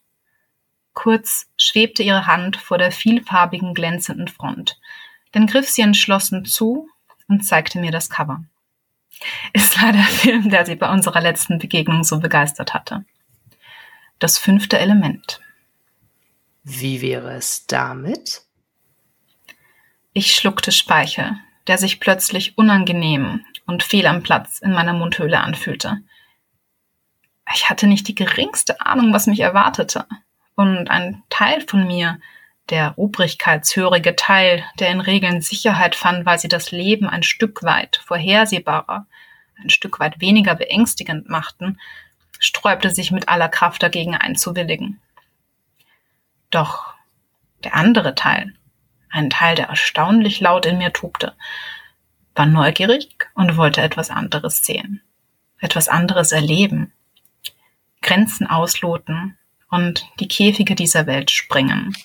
[0.93, 4.77] Kurz schwebte ihre Hand vor der vielfarbigen glänzenden Front.
[5.31, 6.87] Dann griff sie entschlossen zu
[7.27, 8.43] und zeigte mir das Cover.
[9.53, 13.05] Es war der Film, der sie bei unserer letzten Begegnung so begeistert hatte.
[14.19, 15.41] Das fünfte Element.
[16.63, 18.43] Wie wäre es damit?
[20.13, 25.97] Ich schluckte Speichel, der sich plötzlich unangenehm und fehl am Platz in meiner Mundhöhle anfühlte.
[27.53, 30.05] Ich hatte nicht die geringste Ahnung, was mich erwartete.
[30.55, 32.19] Und ein Teil von mir,
[32.69, 38.01] der obrigkeitshörige Teil, der in Regeln Sicherheit fand, weil sie das Leben ein Stück weit
[38.05, 39.05] vorhersehbarer,
[39.61, 41.79] ein Stück weit weniger beängstigend machten,
[42.39, 45.01] sträubte sich mit aller Kraft dagegen einzuwilligen.
[46.49, 46.93] Doch
[47.63, 48.53] der andere Teil,
[49.09, 51.33] ein Teil, der erstaunlich laut in mir tobte,
[52.35, 55.01] war neugierig und wollte etwas anderes sehen,
[55.59, 56.91] etwas anderes erleben,
[58.01, 59.37] Grenzen ausloten
[59.69, 61.95] und die Käfige dieser Welt springen.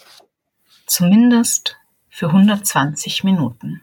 [0.88, 1.76] Zumindest
[2.08, 3.82] für 120 Minuten.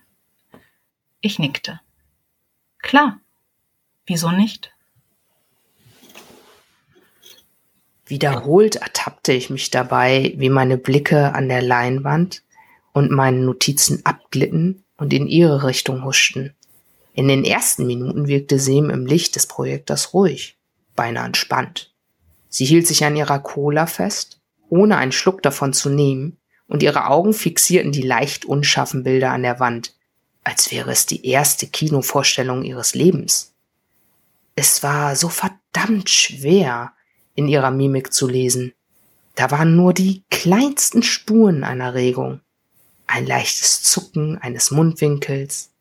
[1.21, 1.79] Ich nickte.
[2.79, 3.19] Klar.
[4.07, 4.73] Wieso nicht?
[8.07, 12.41] Wiederholt ertappte ich mich dabei, wie meine Blicke an der Leinwand
[12.91, 16.55] und meinen Notizen abglitten und in ihre Richtung huschten.
[17.13, 20.57] In den ersten Minuten wirkte Sem im Licht des Projektors ruhig,
[20.95, 21.93] beinahe entspannt.
[22.49, 27.07] Sie hielt sich an ihrer Cola fest, ohne einen Schluck davon zu nehmen, und ihre
[27.07, 29.93] Augen fixierten die leicht unscharfen Bilder an der Wand,
[30.43, 33.53] als wäre es die erste Kinovorstellung ihres Lebens.
[34.55, 36.93] Es war so verdammt schwer,
[37.35, 38.73] in ihrer Mimik zu lesen.
[39.35, 42.39] Da waren nur die kleinsten Spuren einer Regung.
[43.07, 45.71] Ein leichtes Zucken eines Mundwinkels,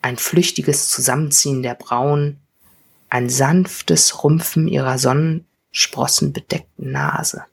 [0.00, 2.38] ein flüchtiges Zusammenziehen der Brauen,
[3.10, 7.44] ein sanftes Rumpfen ihrer sonnensprossenbedeckten Nase.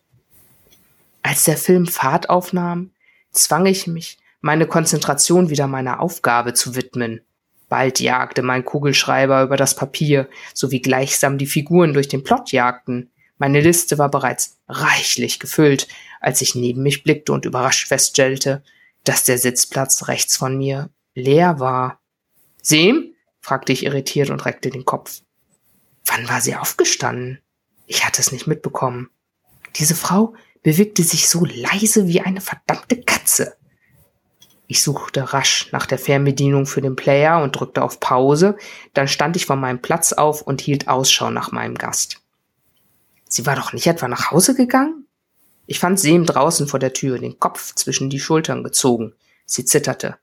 [1.29, 2.89] Als der Film Fahrt aufnahm,
[3.31, 7.21] zwang ich mich, meine Konzentration wieder meiner Aufgabe zu widmen.
[7.67, 12.51] Bald jagte mein Kugelschreiber über das Papier, so wie gleichsam die Figuren durch den Plot
[12.51, 13.11] jagten.
[13.37, 15.87] Meine Liste war bereits reichlich gefüllt,
[16.19, 18.63] als ich neben mich blickte und überrascht feststellte,
[19.03, 21.99] dass der Sitzplatz rechts von mir leer war.
[22.63, 23.13] Sem?
[23.39, 25.21] fragte ich irritiert und reckte den Kopf.
[26.05, 27.39] Wann war sie aufgestanden?
[27.85, 29.11] Ich hatte es nicht mitbekommen.
[29.75, 30.33] Diese Frau
[30.63, 33.56] bewegte sich so leise wie eine verdammte Katze.
[34.67, 38.56] Ich suchte rasch nach der Fernbedienung für den Player und drückte auf Pause,
[38.93, 42.22] dann stand ich von meinem Platz auf und hielt Ausschau nach meinem Gast.
[43.28, 45.08] Sie war doch nicht etwa nach Hause gegangen?
[45.65, 49.13] Ich fand Sem draußen vor der Tür, den Kopf zwischen die Schultern gezogen.
[49.45, 50.17] Sie zitterte.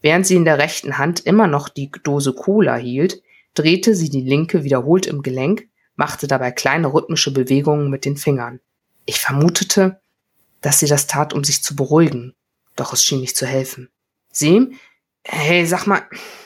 [0.00, 3.22] Während sie in der rechten Hand immer noch die Dose Cola hielt,
[3.54, 8.60] drehte sie die linke wiederholt im Gelenk, machte dabei kleine rhythmische Bewegungen mit den Fingern.
[9.04, 10.00] Ich vermutete,
[10.60, 12.34] dass sie das tat, um sich zu beruhigen,
[12.76, 13.90] doch es schien nicht zu helfen.
[14.32, 14.78] Sem,
[15.24, 16.02] hey, sag mal,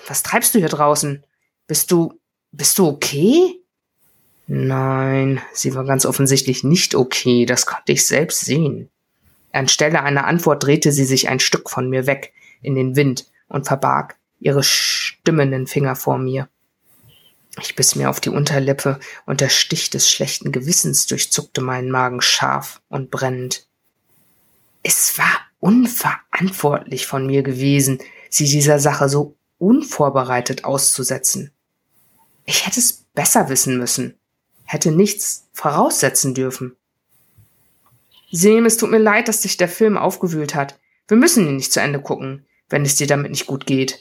[0.08, 1.24] was treibst du hier draußen?
[1.66, 2.18] Bist du,
[2.52, 3.60] bist du okay?
[4.46, 8.90] Nein, sie war ganz offensichtlich nicht okay, das konnte ich selbst sehen.
[9.52, 13.66] Anstelle einer Antwort drehte sie sich ein Stück von mir weg, in den Wind, und
[13.66, 16.48] verbarg ihre stimmenden Finger vor mir.
[17.60, 22.20] Ich biss mir auf die Unterlippe und der Stich des schlechten Gewissens durchzuckte meinen Magen
[22.20, 23.66] scharf und brennend.
[24.82, 31.50] Es war unverantwortlich von mir gewesen, sie dieser Sache so unvorbereitet auszusetzen.
[32.44, 34.18] Ich hätte es besser wissen müssen,
[34.64, 36.76] hätte nichts voraussetzen dürfen.
[38.30, 40.78] Sem, es tut mir leid, dass dich der Film aufgewühlt hat.
[41.08, 44.00] Wir müssen ihn nicht zu Ende gucken, wenn es dir damit nicht gut geht.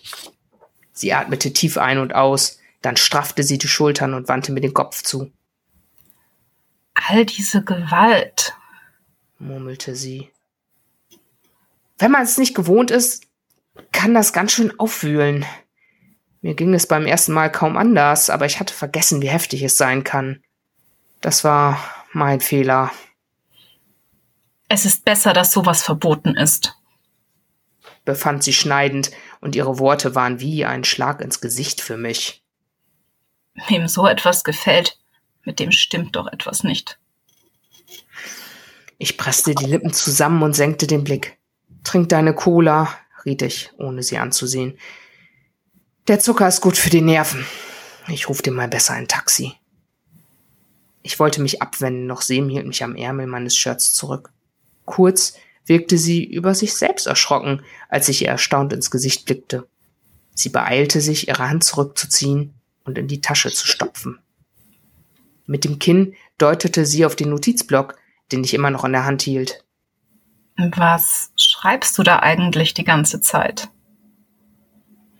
[0.92, 4.74] Sie atmete tief ein und aus, dann straffte sie die Schultern und wandte mir den
[4.74, 5.32] Kopf zu.
[6.94, 8.56] All diese Gewalt,
[9.40, 10.32] murmelte sie.
[11.98, 13.24] Wenn man es nicht gewohnt ist,
[13.92, 15.46] kann das ganz schön aufwühlen.
[16.42, 19.78] Mir ging es beim ersten Mal kaum anders, aber ich hatte vergessen, wie heftig es
[19.78, 20.44] sein kann.
[21.22, 21.80] Das war
[22.14, 22.92] mein Fehler.
[24.68, 26.76] Es ist besser, dass sowas verboten ist,
[28.04, 32.45] befand sie schneidend, und ihre Worte waren wie ein Schlag ins Gesicht für mich.
[33.68, 35.00] Wem so etwas gefällt,
[35.44, 37.00] mit dem stimmt doch etwas nicht.
[38.98, 41.38] Ich presste die Lippen zusammen und senkte den Blick.
[41.84, 42.90] Trink deine Cola,
[43.26, 44.78] riet ich, ohne sie anzusehen.
[46.08, 47.46] Der Zucker ist gut für die Nerven.
[48.08, 49.54] Ich ruf dir mal besser ein Taxi.
[51.02, 54.32] Ich wollte mich abwenden, doch Sem hielt mich am Ärmel meines Shirts zurück.
[54.86, 59.68] Kurz wirkte sie über sich selbst erschrocken, als ich ihr erstaunt ins Gesicht blickte.
[60.34, 62.54] Sie beeilte sich, ihre Hand zurückzuziehen
[62.86, 64.20] und in die Tasche zu stopfen.
[65.46, 67.96] Mit dem Kinn deutete sie auf den Notizblock,
[68.32, 69.64] den ich immer noch in der Hand hielt.
[70.58, 73.70] Was schreibst du da eigentlich die ganze Zeit?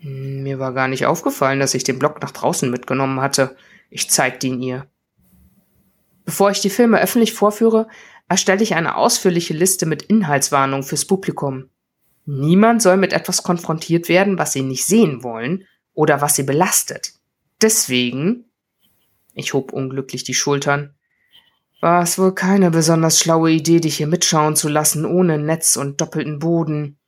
[0.00, 3.56] Mir war gar nicht aufgefallen, dass ich den Block nach draußen mitgenommen hatte.
[3.90, 4.86] Ich zeigte ihn ihr.
[6.24, 7.88] Bevor ich die Filme öffentlich vorführe,
[8.28, 11.70] erstelle ich eine ausführliche Liste mit Inhaltswarnungen fürs Publikum.
[12.24, 17.12] Niemand soll mit etwas konfrontiert werden, was sie nicht sehen wollen oder was sie belastet.
[17.62, 18.44] Deswegen,
[19.34, 20.94] ich hob unglücklich die Schultern,
[21.80, 26.00] war es wohl keine besonders schlaue Idee, dich hier mitschauen zu lassen, ohne Netz und
[26.00, 26.98] doppelten Boden.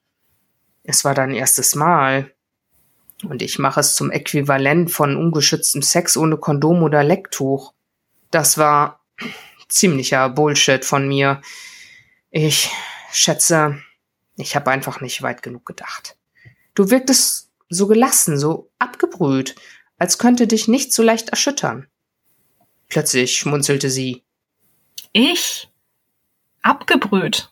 [0.83, 2.33] Es war dein erstes Mal.
[3.25, 7.73] Und ich mache es zum Äquivalent von ungeschütztem Sex ohne Kondom oder Lecktuch.
[8.31, 9.05] Das war
[9.69, 11.41] ziemlicher Bullshit von mir.
[12.31, 12.71] Ich
[13.11, 13.83] schätze,
[14.37, 16.17] ich habe einfach nicht weit genug gedacht.
[16.75, 19.57] Du wirktest so gelassen, so abgebrüht,
[19.99, 21.87] als könnte dich nicht so leicht erschüttern.
[22.89, 24.25] Plötzlich schmunzelte sie.
[25.13, 25.69] Ich?
[26.63, 27.51] Abgebrüht?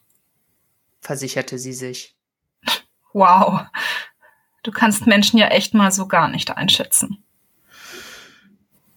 [1.01, 2.17] versicherte sie sich.
[3.13, 3.61] Wow.
[4.63, 7.25] Du kannst Menschen ja echt mal so gar nicht einschätzen.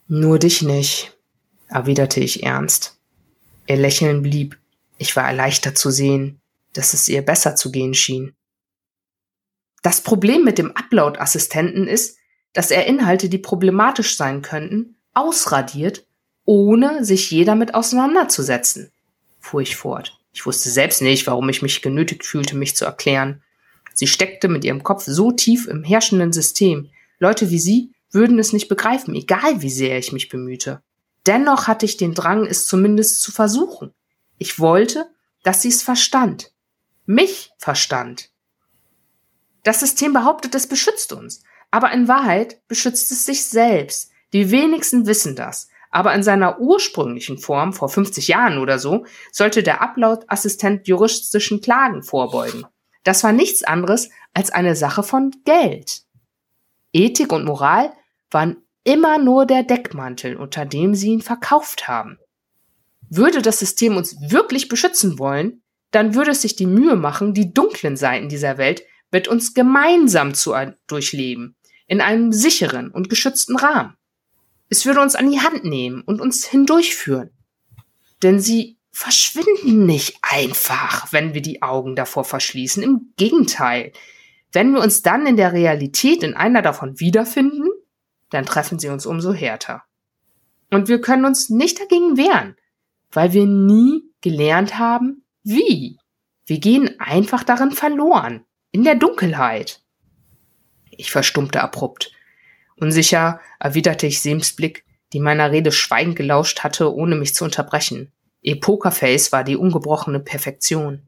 [0.07, 1.15] Nur dich nicht,
[1.67, 2.99] erwiderte ich ernst.
[3.67, 4.57] Ihr Lächeln blieb.
[4.97, 6.41] Ich war erleichtert zu sehen,
[6.73, 8.35] dass es ihr besser zu gehen schien.
[9.83, 12.17] Das Problem mit dem Upload-Assistenten ist,
[12.53, 16.05] dass er Inhalte, die problematisch sein könnten, ausradiert,
[16.45, 18.91] ohne sich je damit auseinanderzusetzen,
[19.39, 20.17] fuhr ich fort.
[20.33, 23.41] Ich wusste selbst nicht, warum ich mich genötigt fühlte, mich zu erklären.
[23.93, 26.89] Sie steckte mit ihrem Kopf so tief im herrschenden System.
[27.19, 30.81] Leute wie sie würden es nicht begreifen, egal wie sehr ich mich bemühte.
[31.25, 33.93] Dennoch hatte ich den Drang, es zumindest zu versuchen.
[34.37, 35.09] Ich wollte,
[35.43, 36.51] dass sie es verstand.
[37.05, 38.29] Mich verstand.
[39.63, 41.43] Das System behauptet, es beschützt uns.
[41.71, 44.11] Aber in Wahrheit beschützt es sich selbst.
[44.33, 45.69] Die wenigsten wissen das.
[45.91, 52.03] Aber in seiner ursprünglichen Form, vor 50 Jahren oder so, sollte der Upload-Assistent juristischen Klagen
[52.03, 52.65] vorbeugen.
[53.03, 56.03] Das war nichts anderes als eine Sache von Geld.
[56.93, 57.91] Ethik und Moral
[58.29, 62.19] waren immer nur der Deckmantel, unter dem sie ihn verkauft haben.
[63.09, 67.53] Würde das System uns wirklich beschützen wollen, dann würde es sich die Mühe machen, die
[67.53, 70.53] dunklen Seiten dieser Welt mit uns gemeinsam zu
[70.87, 71.55] durchleben,
[71.89, 73.97] in einem sicheren und geschützten Rahmen.
[74.69, 77.31] Es würde uns an die Hand nehmen und uns hindurchführen.
[78.21, 82.83] Denn sie verschwinden nicht einfach, wenn wir die Augen davor verschließen.
[82.83, 83.91] Im Gegenteil.
[84.51, 87.67] Wenn wir uns dann in der Realität in einer davon wiederfinden,
[88.29, 89.83] dann treffen sie uns umso härter.
[90.69, 92.55] Und wir können uns nicht dagegen wehren,
[93.11, 95.97] weil wir nie gelernt haben, wie.
[96.45, 99.81] Wir gehen einfach darin verloren, in der Dunkelheit.
[100.99, 102.11] Ich verstummte abrupt.
[102.75, 104.83] Unsicher erwiderte ich Sems Blick,
[105.13, 108.11] die meiner Rede schweigend gelauscht hatte, ohne mich zu unterbrechen.
[108.41, 111.07] Ihr Pokerface war die ungebrochene Perfektion.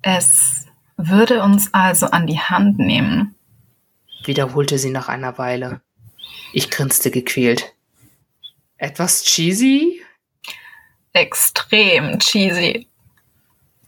[0.00, 0.64] Es
[0.96, 3.34] würde uns also an die Hand nehmen,
[4.24, 5.82] wiederholte sie nach einer Weile.
[6.54, 7.74] Ich grinste gequält.
[8.78, 10.02] Etwas cheesy?
[11.12, 12.88] Extrem cheesy.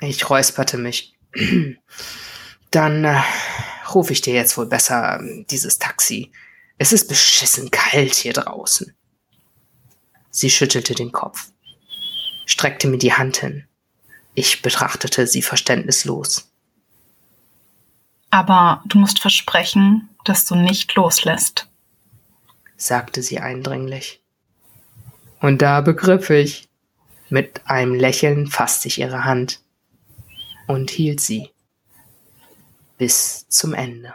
[0.03, 1.15] Ich räusperte mich.
[2.71, 3.23] Dann äh,
[3.95, 6.33] rufe ich dir jetzt wohl besser ähm, dieses Taxi.
[6.79, 8.95] Es ist beschissen kalt hier draußen.
[10.31, 11.51] Sie schüttelte den Kopf,
[12.45, 13.67] streckte mir die Hand hin.
[14.35, 16.51] Ich betrachtete sie verständnislos.
[18.31, 21.69] Aber du musst versprechen, dass du nicht loslässt,
[22.77, 24.21] sagte sie eindringlich.
[25.41, 26.69] Und da begriff ich.
[27.29, 29.61] Mit einem Lächeln fasste ich ihre Hand
[30.69, 31.51] und hielt sie
[32.97, 34.15] bis zum Ende.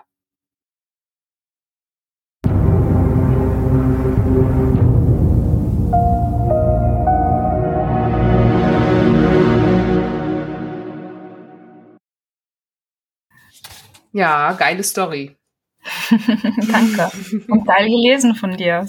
[14.13, 15.37] Ja, geile Story.
[16.71, 17.09] Danke.
[17.47, 18.85] Und geil gelesen von dir.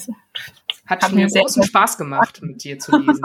[0.86, 3.22] Hat, Hat mir großen Spaß gemacht, mit dir zu lesen.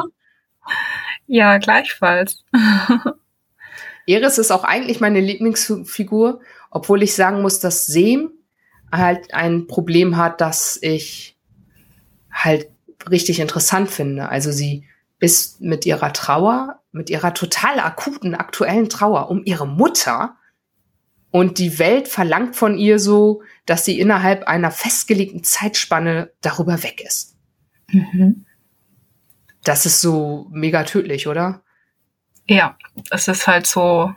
[1.28, 2.46] ja, gleichfalls.
[4.08, 6.40] Eris ist auch eigentlich meine Lieblingsfigur,
[6.70, 8.32] obwohl ich sagen muss, dass Seem
[8.92, 11.38] halt ein Problem hat, das ich
[12.32, 12.70] halt
[13.10, 14.30] richtig interessant finde.
[14.30, 14.86] Also sie
[15.20, 20.36] ist mit ihrer Trauer, mit ihrer total akuten, aktuellen Trauer um ihre Mutter
[21.32, 27.02] und die Welt verlangt von ihr so, dass sie innerhalb einer festgelegten Zeitspanne darüber weg
[27.06, 27.36] ist.
[27.90, 28.46] Mhm.
[29.64, 31.62] Das ist so mega tödlich, oder?
[32.48, 32.78] Ja,
[33.12, 34.14] es ist halt so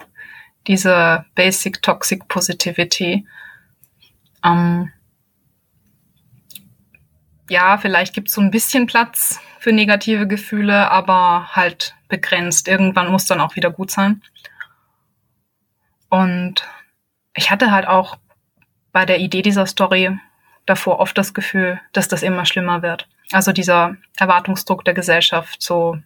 [0.66, 3.26] diese Basic Toxic Positivity.
[4.44, 4.92] Ähm,
[7.48, 12.68] ja, vielleicht gibt es so ein bisschen Platz für negative Gefühle, aber halt begrenzt.
[12.68, 14.22] Irgendwann muss dann auch wieder gut sein.
[16.08, 16.66] Und
[17.34, 18.18] ich hatte halt auch
[18.92, 20.18] bei der Idee dieser Story
[20.66, 23.08] davor oft das Gefühl, dass das immer schlimmer wird.
[23.32, 25.98] Also dieser Erwartungsdruck der Gesellschaft, so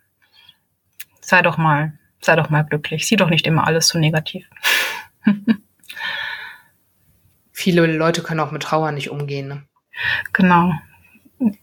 [1.20, 4.46] sei doch mal, sei doch mal glücklich, sieh doch nicht immer alles so negativ.
[7.52, 9.48] Viele Leute können auch mit Trauer nicht umgehen.
[9.48, 9.62] Ne?
[10.32, 10.72] Genau.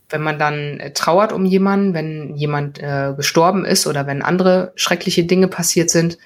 [0.10, 4.74] Wenn man dann äh, trauert um jemanden, wenn jemand äh, gestorben ist oder wenn andere
[4.76, 6.18] schreckliche Dinge passiert sind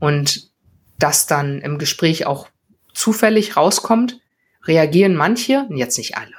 [0.00, 0.50] und
[0.98, 2.48] das dann im Gespräch auch
[2.92, 4.20] zufällig rauskommt,
[4.64, 6.34] reagieren manche, jetzt nicht alle,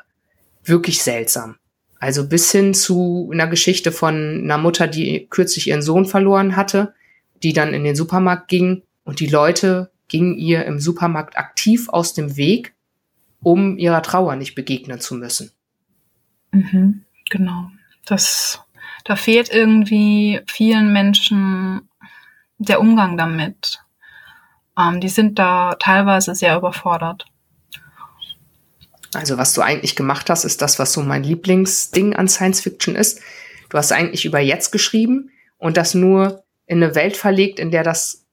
[0.63, 1.57] wirklich seltsam.
[1.99, 6.93] Also bis hin zu einer Geschichte von einer Mutter, die kürzlich ihren Sohn verloren hatte,
[7.43, 12.13] die dann in den Supermarkt ging und die Leute gingen ihr im Supermarkt aktiv aus
[12.13, 12.75] dem Weg,
[13.41, 15.51] um ihrer Trauer nicht begegnen zu müssen.
[16.51, 17.69] Mhm, genau.
[18.05, 18.61] Das,
[19.03, 21.89] da fehlt irgendwie vielen Menschen
[22.57, 23.79] der Umgang damit.
[24.77, 27.25] Ähm, die sind da teilweise sehr überfordert.
[29.13, 32.95] Also was du eigentlich gemacht hast, ist das, was so mein Lieblingsding an Science Fiction
[32.95, 33.21] ist.
[33.69, 37.83] Du hast eigentlich über jetzt geschrieben und das nur in eine Welt verlegt, in der
[37.83, 38.25] das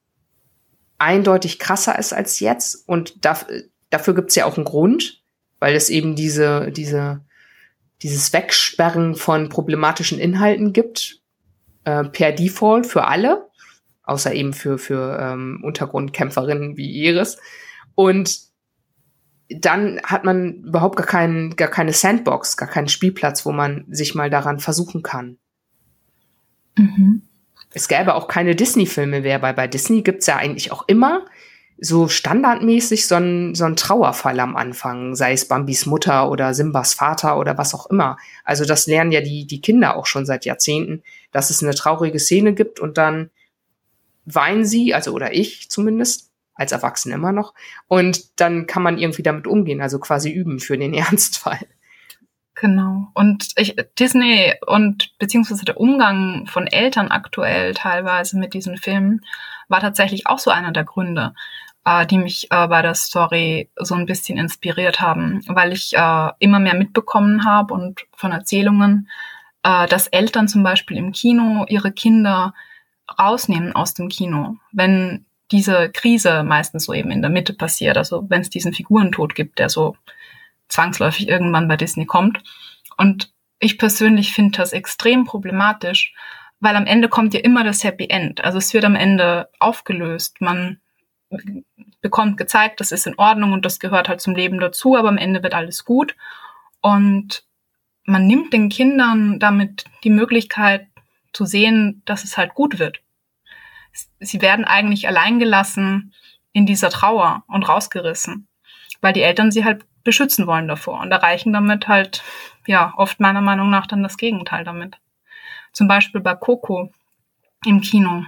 [0.99, 2.87] eindeutig krasser ist als jetzt.
[2.87, 5.23] Und dafür, dafür gibt es ja auch einen Grund,
[5.59, 7.25] weil es eben diese, diese,
[8.03, 11.23] dieses Wegsperren von problematischen Inhalten gibt,
[11.85, 13.49] äh, per Default für alle
[14.05, 17.39] außer eben für, für ähm, Untergrundkämpferinnen wie Iris.
[17.95, 18.41] Und
[19.49, 24.15] dann hat man überhaupt gar, keinen, gar keine Sandbox, gar keinen Spielplatz, wo man sich
[24.15, 25.39] mal daran versuchen kann.
[26.77, 27.23] Mhm.
[27.75, 31.27] Es gäbe auch keine Disney-Filme mehr, weil bei Disney gibt's ja eigentlich auch immer
[31.79, 36.95] so standardmäßig so ein, so ein Trauerfall am Anfang, sei es Bambis Mutter oder Simbas
[36.95, 38.17] Vater oder was auch immer.
[38.45, 41.03] Also das lernen ja die, die Kinder auch schon seit Jahrzehnten,
[41.33, 43.31] dass es eine traurige Szene gibt und dann
[44.25, 47.53] weinen sie, also oder ich zumindest, als Erwachsene immer noch.
[47.89, 51.67] Und dann kann man irgendwie damit umgehen, also quasi üben für den Ernstfall.
[52.65, 53.09] Genau.
[53.13, 59.21] Und ich, Disney und beziehungsweise der Umgang von Eltern aktuell teilweise mit diesen Filmen
[59.69, 61.35] war tatsächlich auch so einer der Gründe,
[61.85, 66.31] äh, die mich äh, bei der Story so ein bisschen inspiriert haben, weil ich äh,
[66.39, 69.11] immer mehr mitbekommen habe und von Erzählungen,
[69.63, 72.55] äh, dass Eltern zum Beispiel im Kino ihre Kinder
[73.19, 78.25] rausnehmen aus dem Kino, wenn diese Krise meistens so eben in der Mitte passiert, also
[78.31, 79.99] wenn es diesen Figurentod gibt, der so
[80.75, 82.43] zwangsläufig irgendwann bei Disney kommt.
[82.97, 86.15] Und ich persönlich finde das extrem problematisch,
[86.61, 88.45] weil am Ende kommt ja immer das Happy End.
[88.45, 90.41] Also es wird am Ende aufgelöst.
[90.41, 90.81] Man
[92.01, 95.17] bekommt gezeigt, das ist in Ordnung und das gehört halt zum Leben dazu, aber am
[95.17, 96.17] Ende wird alles gut.
[96.81, 97.45] Und
[98.05, 100.89] man nimmt den Kindern damit die Möglichkeit,
[101.33, 103.01] zu sehen, dass es halt gut wird.
[104.21, 106.15] Sie werden eigentlich alleingelassen
[106.53, 108.47] in dieser Trauer und rausgerissen,
[109.01, 112.23] weil die Eltern sie halt beschützen wollen davor und erreichen damit halt,
[112.67, 114.97] ja, oft meiner Meinung nach dann das Gegenteil damit.
[115.73, 116.93] Zum Beispiel bei Coco
[117.65, 118.25] im Kino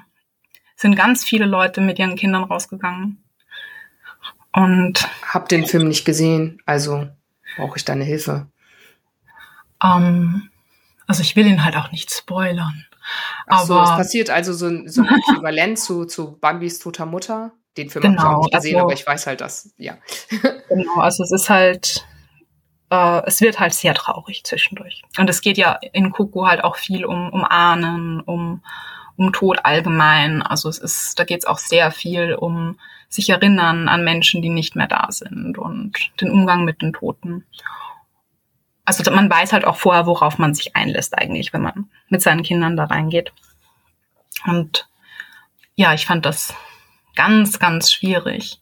[0.76, 3.22] sind ganz viele Leute mit ihren Kindern rausgegangen.
[4.52, 7.08] Und hab den Film nicht gesehen, also
[7.56, 8.46] brauche ich deine Hilfe.
[9.82, 10.50] Ähm,
[11.06, 12.86] also ich will ihn halt auch nicht spoilern.
[13.46, 17.52] Ach so, es passiert also so, so ein Äquivalent zu, zu Bambis toter Mutter.
[17.76, 19.98] Den Film genau, habe ich auch nicht gesehen, also, aber ich weiß halt, dass, ja.
[20.68, 22.06] Genau, also es ist halt,
[22.90, 25.02] äh, es wird halt sehr traurig zwischendurch.
[25.18, 28.62] Und es geht ja in Coco halt auch viel um, um Ahnen, um,
[29.16, 30.42] um Tod allgemein.
[30.42, 34.48] Also es ist, da geht es auch sehr viel um sich erinnern an Menschen, die
[34.48, 37.44] nicht mehr da sind und den Umgang mit den Toten.
[38.84, 42.42] Also man weiß halt auch vorher, worauf man sich einlässt eigentlich, wenn man mit seinen
[42.42, 43.32] Kindern da reingeht.
[44.46, 44.88] Und
[45.74, 46.54] ja, ich fand das
[47.16, 48.60] ganz, ganz schwierig,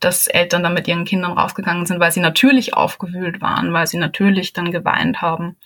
[0.00, 3.98] dass Eltern dann mit ihren Kindern rausgegangen sind, weil sie natürlich aufgewühlt waren, weil sie
[3.98, 5.56] natürlich dann geweint haben.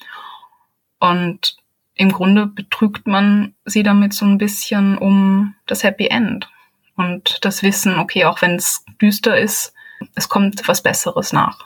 [0.99, 1.57] Und
[1.95, 6.51] im Grunde betrügt man sie damit so ein bisschen um das Happy End
[6.97, 9.73] und das Wissen, okay, auch wenn es düster ist,
[10.15, 11.61] es kommt was Besseres nach.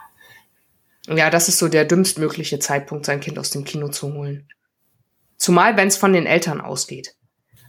[1.06, 4.46] Ja, das ist so der dümmstmögliche Zeitpunkt, sein Kind aus dem Kino zu holen.
[5.36, 7.14] Zumal, wenn es von den Eltern ausgeht.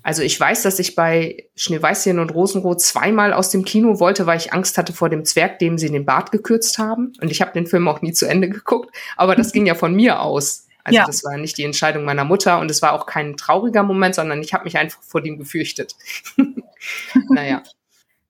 [0.09, 4.39] Also ich weiß, dass ich bei Schneeweißchen und Rosenrot zweimal aus dem Kino wollte, weil
[4.39, 7.13] ich Angst hatte vor dem Zwerg, dem sie den Bart gekürzt haben.
[7.21, 8.89] Und ich habe den Film auch nie zu Ende geguckt.
[9.17, 10.67] Aber das ging ja von mir aus.
[10.83, 11.05] Also ja.
[11.05, 14.41] das war nicht die Entscheidung meiner Mutter und es war auch kein trauriger Moment, sondern
[14.41, 15.95] ich habe mich einfach vor dem gefürchtet.
[17.29, 17.61] naja.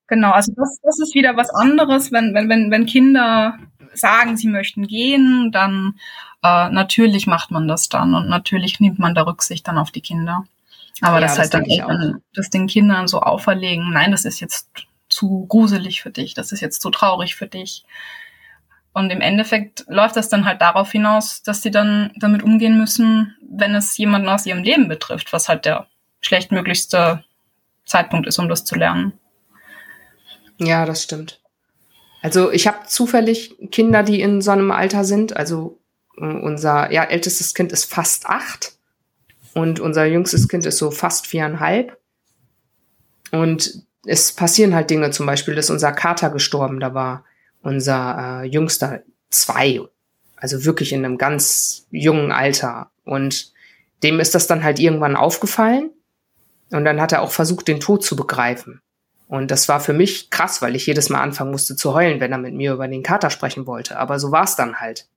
[0.08, 3.58] Genau, also das, das ist wieder was anderes, wenn, wenn, wenn, wenn Kinder
[3.94, 5.98] sagen, sie möchten gehen, dann
[6.44, 10.02] äh, natürlich macht man das dann und natürlich nimmt man da Rücksicht dann auf die
[10.02, 10.44] Kinder.
[11.02, 14.40] Aber ja, das, das halt dann Eltern, das den Kindern so auferlegen, nein, das ist
[14.40, 14.70] jetzt
[15.08, 17.86] zu gruselig für dich, das ist jetzt zu traurig für dich.
[18.94, 23.36] Und im Endeffekt läuft das dann halt darauf hinaus, dass sie dann damit umgehen müssen,
[23.50, 25.88] wenn es jemanden aus ihrem Leben betrifft, was halt der
[26.22, 27.24] schlechtmöglichste
[27.86, 29.14] Zeitpunkt ist, um das zu lernen.
[30.58, 31.40] Ja, das stimmt.
[32.22, 35.38] Also ich habe zufällig Kinder, die in so einem Alter sind.
[35.38, 35.80] Also
[36.18, 38.74] äh, unser ja, ältestes Kind ist fast acht
[39.54, 41.98] und unser jüngstes Kind ist so fast viereinhalb.
[43.32, 47.26] Und es passieren halt Dinge, zum Beispiel, dass unser Kater gestorben da war,
[47.62, 49.82] unser äh, jüngster zwei,
[50.36, 52.92] also wirklich in einem ganz jungen Alter.
[53.04, 53.52] Und
[54.04, 55.92] dem ist das dann halt irgendwann aufgefallen.
[56.72, 58.82] Und dann hat er auch versucht, den Tod zu begreifen.
[59.28, 62.32] Und das war für mich krass, weil ich jedes Mal anfangen musste zu heulen, wenn
[62.32, 63.98] er mit mir über den Kater sprechen wollte.
[63.98, 65.08] Aber so war es dann halt.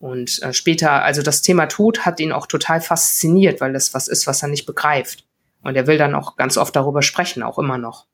[0.00, 4.08] Und äh, später, also das Thema Tod hat ihn auch total fasziniert, weil das was
[4.08, 5.26] ist, was er nicht begreift.
[5.62, 8.06] Und er will dann auch ganz oft darüber sprechen, auch immer noch.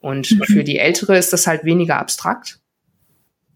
[0.00, 0.42] Und mhm.
[0.42, 2.58] für die Ältere ist das halt weniger abstrakt.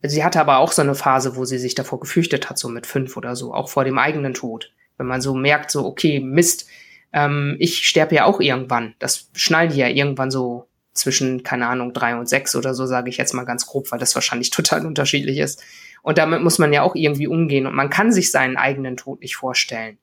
[0.02, 2.86] Sie hatte aber auch so eine Phase, wo sie sich davor gefürchtet hat, so mit
[2.86, 4.72] fünf oder so, auch vor dem eigenen Tod.
[4.96, 6.66] Wenn man so merkt, so, okay, Mist,
[7.12, 8.94] ähm, ich sterbe ja auch irgendwann.
[9.00, 13.10] Das schnallen die ja irgendwann so zwischen, keine Ahnung, drei und sechs oder so, sage
[13.10, 15.64] ich jetzt mal ganz grob, weil das wahrscheinlich total unterschiedlich ist.
[16.06, 19.22] Und damit muss man ja auch irgendwie umgehen und man kann sich seinen eigenen Tod
[19.22, 19.98] nicht vorstellen.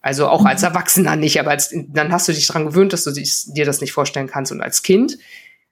[0.00, 0.62] Also auch als.
[0.62, 3.92] Erwachsener nicht, aber als, dann hast du dich daran gewöhnt, dass du dir das nicht
[3.92, 4.50] vorstellen kannst.
[4.50, 5.18] Und als Kind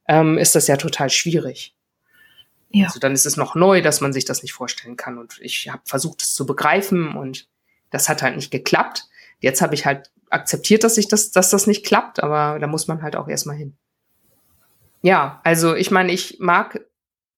[0.07, 1.75] ähm, ist das ja total schwierig.
[2.69, 2.89] Ja.
[2.89, 5.17] Also dann ist es noch neu, dass man sich das nicht vorstellen kann.
[5.17, 7.49] Und ich habe versucht, es zu begreifen und
[7.89, 9.05] das hat halt nicht geklappt.
[9.41, 12.87] Jetzt habe ich halt akzeptiert, dass ich das, dass das nicht klappt, aber da muss
[12.87, 13.79] man halt auch erstmal hin.
[15.01, 16.85] Ja, also ich meine, ich mag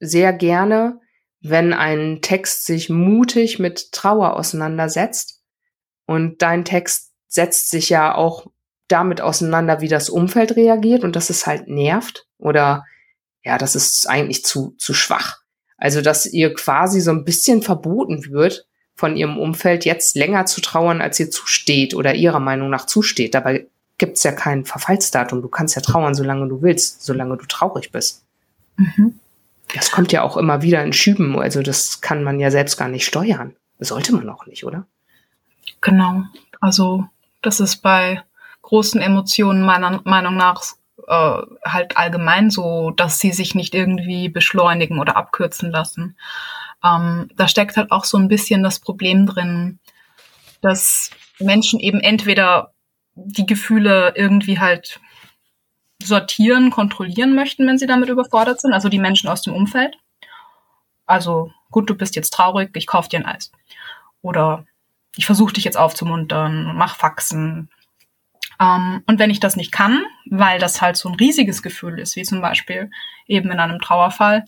[0.00, 0.98] sehr gerne
[1.40, 5.42] wenn ein Text sich mutig mit Trauer auseinandersetzt.
[6.06, 8.46] Und dein Text setzt sich ja auch
[8.88, 12.84] damit auseinander, wie das Umfeld reagiert und dass es halt nervt oder
[13.42, 15.38] ja, das ist eigentlich zu, zu schwach.
[15.78, 20.60] Also, dass ihr quasi so ein bisschen verboten wird, von ihrem Umfeld jetzt länger zu
[20.60, 23.34] trauern, als ihr zusteht oder ihrer Meinung nach zusteht.
[23.34, 23.66] Dabei
[23.96, 25.40] gibt's ja kein Verfallsdatum.
[25.40, 28.24] Du kannst ja trauern, solange du willst, solange du traurig bist.
[28.76, 29.18] Mhm.
[29.74, 32.88] Das kommt ja auch immer wieder in Schüben, also das kann man ja selbst gar
[32.88, 33.56] nicht steuern.
[33.78, 34.86] sollte man auch nicht, oder?
[35.80, 36.24] Genau.
[36.60, 37.06] Also
[37.42, 38.22] das ist bei
[38.62, 40.62] großen Emotionen meiner Meinung nach
[41.06, 46.16] äh, halt allgemein so, dass sie sich nicht irgendwie beschleunigen oder abkürzen lassen.
[46.84, 49.78] Ähm, da steckt halt auch so ein bisschen das Problem drin,
[50.60, 52.72] dass Menschen eben entweder
[53.14, 55.00] die Gefühle irgendwie halt
[56.02, 59.96] sortieren, kontrollieren möchten, wenn sie damit überfordert sind, also die Menschen aus dem Umfeld.
[61.06, 63.50] Also, gut, du bist jetzt traurig, ich kauf dir ein Eis.
[64.22, 64.64] Oder
[65.16, 67.68] ich versuche dich jetzt aufzumuntern, mach Faxen.
[68.60, 72.16] Ähm, und wenn ich das nicht kann, weil das halt so ein riesiges Gefühl ist,
[72.16, 72.90] wie zum Beispiel
[73.26, 74.44] eben in einem Trauerfall,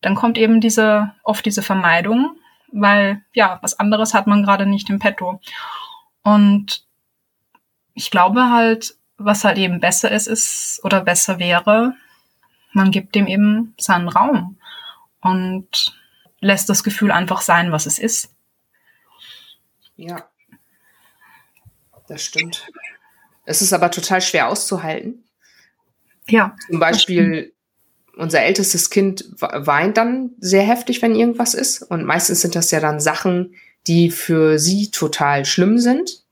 [0.00, 2.36] dann kommt eben diese, oft diese Vermeidung,
[2.70, 5.40] weil ja, was anderes hat man gerade nicht im Petto.
[6.22, 6.84] Und
[7.94, 11.94] ich glaube halt, was halt eben besser ist, ist oder besser wäre,
[12.72, 14.56] man gibt dem eben seinen Raum
[15.20, 15.96] und
[16.40, 18.32] lässt das Gefühl einfach sein, was es ist.
[19.96, 20.28] Ja.
[22.06, 22.66] Das stimmt.
[23.44, 25.24] Es ist aber total schwer auszuhalten.
[26.28, 26.54] Ja.
[26.68, 27.52] Zum Beispiel,
[28.16, 31.82] unser ältestes Kind weint dann sehr heftig, wenn irgendwas ist.
[31.82, 33.54] Und meistens sind das ja dann Sachen,
[33.86, 36.22] die für sie total schlimm sind.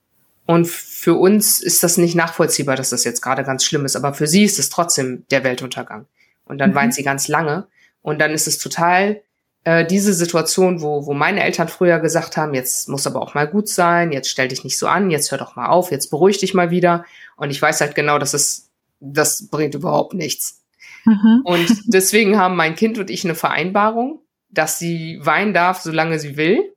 [0.46, 3.96] Und für uns ist das nicht nachvollziehbar, dass das jetzt gerade ganz schlimm ist.
[3.96, 6.06] Aber für sie ist es trotzdem der Weltuntergang.
[6.44, 6.76] Und dann mhm.
[6.76, 7.66] weint sie ganz lange.
[8.00, 9.20] Und dann ist es total
[9.64, 13.48] äh, diese Situation, wo, wo meine Eltern früher gesagt haben, jetzt muss aber auch mal
[13.48, 16.38] gut sein, jetzt stell dich nicht so an, jetzt hör doch mal auf, jetzt beruhig
[16.38, 17.04] dich mal wieder.
[17.36, 18.70] Und ich weiß halt genau, dass es,
[19.00, 20.62] das bringt überhaupt nichts.
[21.04, 21.40] Mhm.
[21.42, 24.20] Und deswegen haben mein Kind und ich eine Vereinbarung,
[24.50, 26.75] dass sie weinen darf, solange sie will.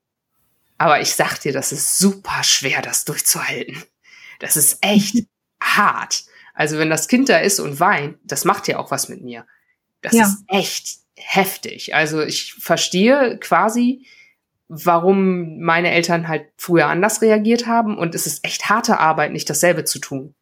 [0.80, 3.84] Aber ich sag dir, das ist super schwer, das durchzuhalten.
[4.40, 5.28] Das ist echt
[5.62, 6.24] hart.
[6.54, 9.46] Also wenn das Kind da ist und weint, das macht ja auch was mit mir.
[10.02, 10.24] Das ja.
[10.24, 11.94] ist echt heftig.
[11.94, 14.08] Also ich verstehe quasi,
[14.70, 19.50] warum meine Eltern halt früher anders reagiert haben und es ist echt harte Arbeit, nicht
[19.50, 20.34] dasselbe zu tun.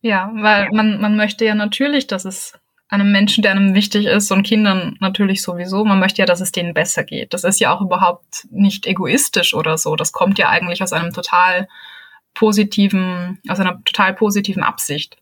[0.00, 2.54] Ja, weil man, man möchte ja natürlich, dass es
[2.94, 6.52] einem Menschen, der einem wichtig ist und Kindern natürlich sowieso, man möchte ja, dass es
[6.52, 7.34] denen besser geht.
[7.34, 9.96] Das ist ja auch überhaupt nicht egoistisch oder so.
[9.96, 11.68] Das kommt ja eigentlich aus einem total
[12.34, 15.16] positiven, aus einer total positiven Absicht.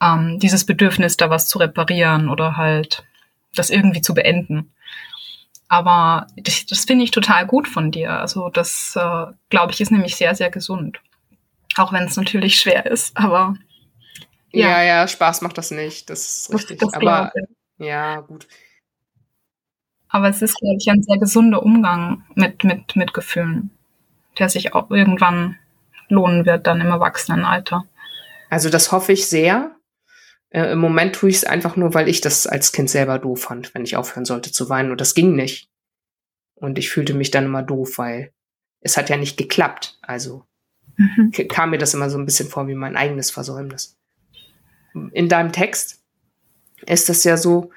[0.00, 3.04] Ähm, dieses Bedürfnis, da was zu reparieren oder halt
[3.54, 4.72] das irgendwie zu beenden.
[5.68, 8.12] Aber das, das finde ich total gut von dir.
[8.12, 11.00] Also das, äh, glaube ich, ist nämlich sehr, sehr gesund.
[11.76, 13.56] Auch wenn es natürlich schwer ist, aber
[14.54, 14.82] ja.
[14.82, 16.10] ja, ja, Spaß macht das nicht.
[16.10, 16.80] Das ist richtig.
[16.80, 17.32] Das aber
[17.78, 18.46] ja, gut.
[20.08, 23.70] Aber es ist, glaube ich, ein sehr gesunder Umgang mit, mit, mit Gefühlen,
[24.38, 25.58] der sich auch irgendwann
[26.08, 27.84] lohnen wird, dann im Erwachsenenalter.
[28.48, 29.74] Also das hoffe ich sehr.
[30.50, 33.42] Äh, Im Moment tue ich es einfach nur, weil ich das als Kind selber doof
[33.42, 34.92] fand, wenn ich aufhören sollte zu weinen.
[34.92, 35.68] Und das ging nicht.
[36.54, 38.32] Und ich fühlte mich dann immer doof, weil
[38.80, 39.98] es hat ja nicht geklappt.
[40.02, 40.44] Also
[40.96, 41.32] mhm.
[41.48, 43.98] kam mir das immer so ein bisschen vor wie mein eigenes Versäumnis.
[45.12, 46.02] In deinem Text
[46.86, 47.70] ist es ja so,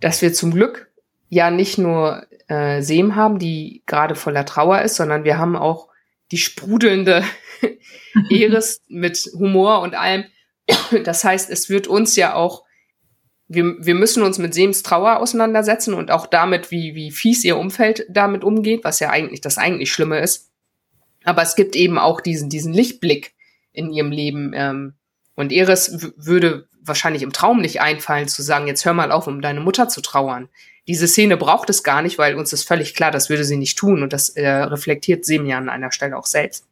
[0.00, 0.90] dass wir zum Glück
[1.28, 5.88] ja nicht nur äh, Sem haben, die gerade voller Trauer ist, sondern wir haben auch
[6.30, 7.24] die sprudelnde
[8.30, 10.24] Eris mit Humor und allem,
[11.04, 12.64] das heißt, es wird uns ja auch,
[13.48, 17.56] wir, wir müssen uns mit Sems Trauer auseinandersetzen und auch damit, wie, wie fies ihr
[17.56, 20.50] Umfeld damit umgeht, was ja eigentlich das eigentlich Schlimme ist.
[21.24, 23.34] Aber es gibt eben auch diesen, diesen Lichtblick
[23.72, 24.52] in ihrem Leben.
[24.54, 24.94] Ähm,
[25.36, 29.40] und Eris würde wahrscheinlich im Traum nicht einfallen, zu sagen, jetzt hör mal auf, um
[29.42, 30.48] deine Mutter zu trauern.
[30.88, 33.76] Diese Szene braucht es gar nicht, weil uns ist völlig klar, das würde sie nicht
[33.76, 34.02] tun.
[34.02, 36.66] Und das äh, reflektiert Sem ja an einer Stelle auch selbst.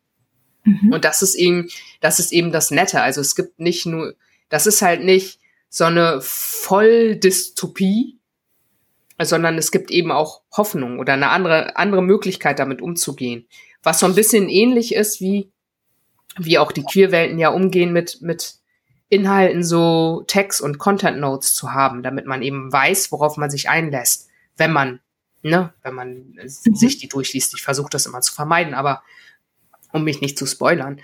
[0.65, 0.93] Mhm.
[0.93, 1.69] Und das ist eben,
[2.01, 3.03] das ist eben das Nette.
[3.03, 4.15] Also es gibt nicht nur,
[4.49, 8.19] das ist halt nicht so eine Volldystopie,
[9.21, 13.47] sondern es gibt eben auch Hoffnung oder eine andere, andere Möglichkeit, damit umzugehen.
[13.83, 15.51] Was so ein bisschen ähnlich ist, wie,
[16.39, 18.57] wie auch die Queerwelten ja umgehen mit, mit
[19.09, 23.69] Inhalten so Text und Content Notes zu haben, damit man eben weiß, worauf man sich
[23.69, 25.01] einlässt, wenn man,
[25.43, 26.75] ne, wenn man mhm.
[26.75, 27.55] sich die durchliest.
[27.55, 29.03] Ich versuche das immer zu vermeiden, aber
[29.93, 31.01] um mich nicht zu spoilern.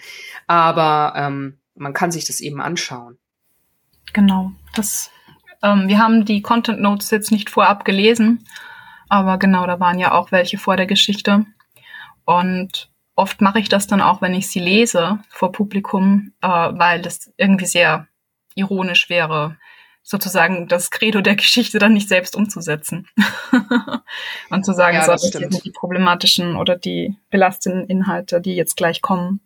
[0.46, 3.18] Aber ähm, man kann sich das eben anschauen.
[4.12, 5.10] Genau, das.
[5.62, 8.44] Ähm, wir haben die Content Notes jetzt nicht vorab gelesen,
[9.08, 11.46] aber genau, da waren ja auch welche vor der Geschichte.
[12.24, 12.89] Und
[13.20, 17.30] oft mache ich das dann auch, wenn ich sie lese vor Publikum, äh, weil das
[17.36, 18.08] irgendwie sehr
[18.54, 19.58] ironisch wäre,
[20.02, 23.06] sozusagen das Credo der Geschichte dann nicht selbst umzusetzen.
[24.50, 28.56] und zu sagen, ja, so, das, das sind die problematischen oder die belastenden Inhalte, die
[28.56, 29.40] jetzt gleich kommen.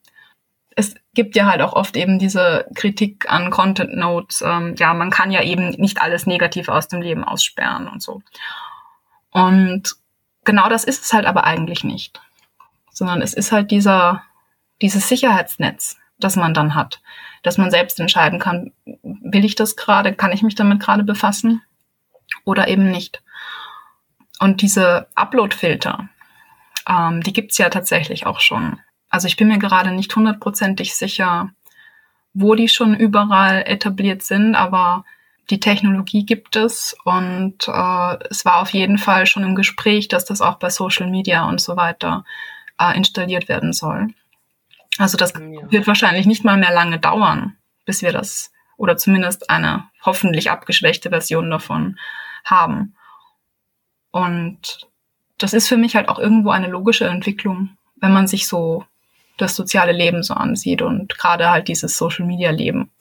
[0.77, 4.43] Es gibt ja halt auch oft eben diese Kritik an Content Notes.
[4.47, 8.23] Ähm, ja, man kann ja eben nicht alles negativ aus dem Leben aussperren und so.
[9.31, 9.97] Und
[10.45, 12.21] genau das ist es halt aber eigentlich nicht.
[12.95, 14.23] Sondern es ist halt dieser,
[14.81, 17.01] dieses Sicherheitsnetz, das man dann hat
[17.45, 18.73] dass man selbst entscheiden kann,
[19.03, 21.63] will ich das gerade, kann ich mich damit gerade befassen
[22.45, 23.23] oder eben nicht.
[24.41, 26.09] Und diese Upload-Filter,
[26.89, 28.81] ähm, die gibt's ja tatsächlich auch schon.
[29.11, 31.51] Also ich bin mir gerade nicht hundertprozentig sicher,
[32.33, 35.05] wo die schon überall etabliert sind, aber
[35.51, 40.25] die Technologie gibt es und äh, es war auf jeden Fall schon im Gespräch, dass
[40.25, 42.25] das auch bei Social Media und so weiter
[42.79, 44.09] äh, installiert werden soll.
[44.99, 45.71] Also das ja.
[45.71, 51.11] wird wahrscheinlich nicht mal mehr lange dauern, bis wir das oder zumindest eine hoffentlich abgeschwächte
[51.11, 51.99] Version davon
[52.45, 52.95] haben.
[54.11, 54.89] Und
[55.39, 58.85] das ist für mich halt auch irgendwo eine logische Entwicklung, wenn man sich so
[59.37, 62.93] das soziale Leben so ansieht und gerade halt dieses Social Media Leben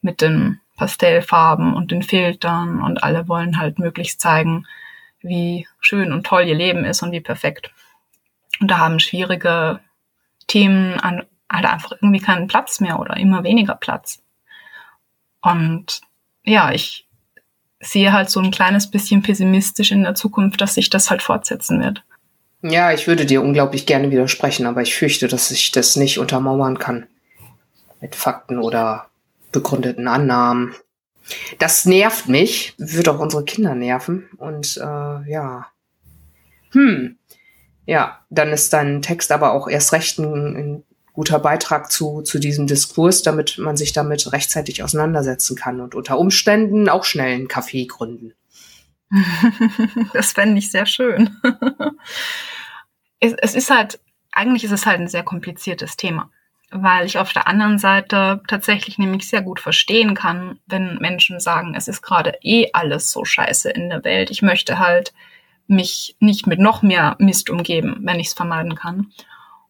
[0.00, 4.66] mit den Pastellfarben und den Filtern und alle wollen halt möglichst zeigen,
[5.20, 7.70] wie schön und toll ihr Leben ist und wie perfekt.
[8.60, 9.80] Und da haben schwierige
[10.46, 14.22] Themen an, halt einfach irgendwie keinen Platz mehr oder immer weniger Platz.
[15.42, 16.00] Und
[16.44, 17.06] ja, ich
[17.80, 21.80] sehe halt so ein kleines bisschen pessimistisch in der Zukunft, dass sich das halt fortsetzen
[21.80, 22.02] wird.
[22.62, 26.78] Ja, ich würde dir unglaublich gerne widersprechen, aber ich fürchte, dass ich das nicht untermauern
[26.78, 27.06] kann.
[28.00, 29.08] Mit Fakten oder
[29.52, 30.74] begründeten Annahmen.
[31.58, 34.28] Das nervt mich, wird auch unsere Kinder nerven.
[34.38, 35.66] Und äh, ja.
[36.72, 37.15] Hm.
[37.86, 42.38] Ja, dann ist dein Text aber auch erst recht ein, ein guter Beitrag zu, zu
[42.38, 47.48] diesem Diskurs, damit man sich damit rechtzeitig auseinandersetzen kann und unter Umständen auch schnell einen
[47.48, 48.34] Kaffee gründen.
[50.12, 51.34] das fände ich sehr schön.
[53.20, 53.98] es, es ist halt,
[54.32, 56.30] eigentlich ist es halt ein sehr kompliziertes Thema,
[56.70, 61.74] weil ich auf der anderen Seite tatsächlich nämlich sehr gut verstehen kann, wenn Menschen sagen,
[61.74, 64.30] es ist gerade eh alles so scheiße in der Welt.
[64.30, 65.14] Ich möchte halt
[65.68, 69.12] mich nicht mit noch mehr Mist umgeben, wenn ich es vermeiden kann.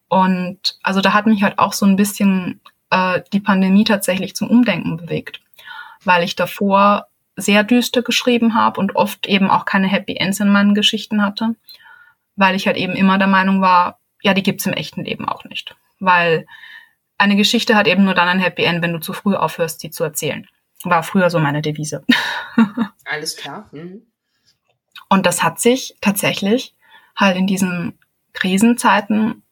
[0.08, 4.48] Und also da hat mich halt auch so ein bisschen äh, die Pandemie tatsächlich zum
[4.48, 5.40] Umdenken bewegt,
[6.04, 10.48] weil ich davor sehr düster geschrieben habe und oft eben auch keine Happy Ends in
[10.48, 11.54] meinen Geschichten hatte,
[12.36, 15.44] weil ich halt eben immer der Meinung war, ja, die gibt's im echten Leben auch
[15.44, 16.46] nicht, weil
[17.18, 19.90] eine Geschichte hat eben nur dann ein Happy End, wenn du zu früh aufhörst, sie
[19.90, 20.46] zu erzählen.
[20.84, 22.04] War früher so meine Devise.
[23.04, 23.68] Alles klar.
[23.72, 24.02] Mhm.
[25.08, 26.74] Und das hat sich tatsächlich
[27.14, 27.98] halt in diesen
[28.32, 29.42] Krisenzeiten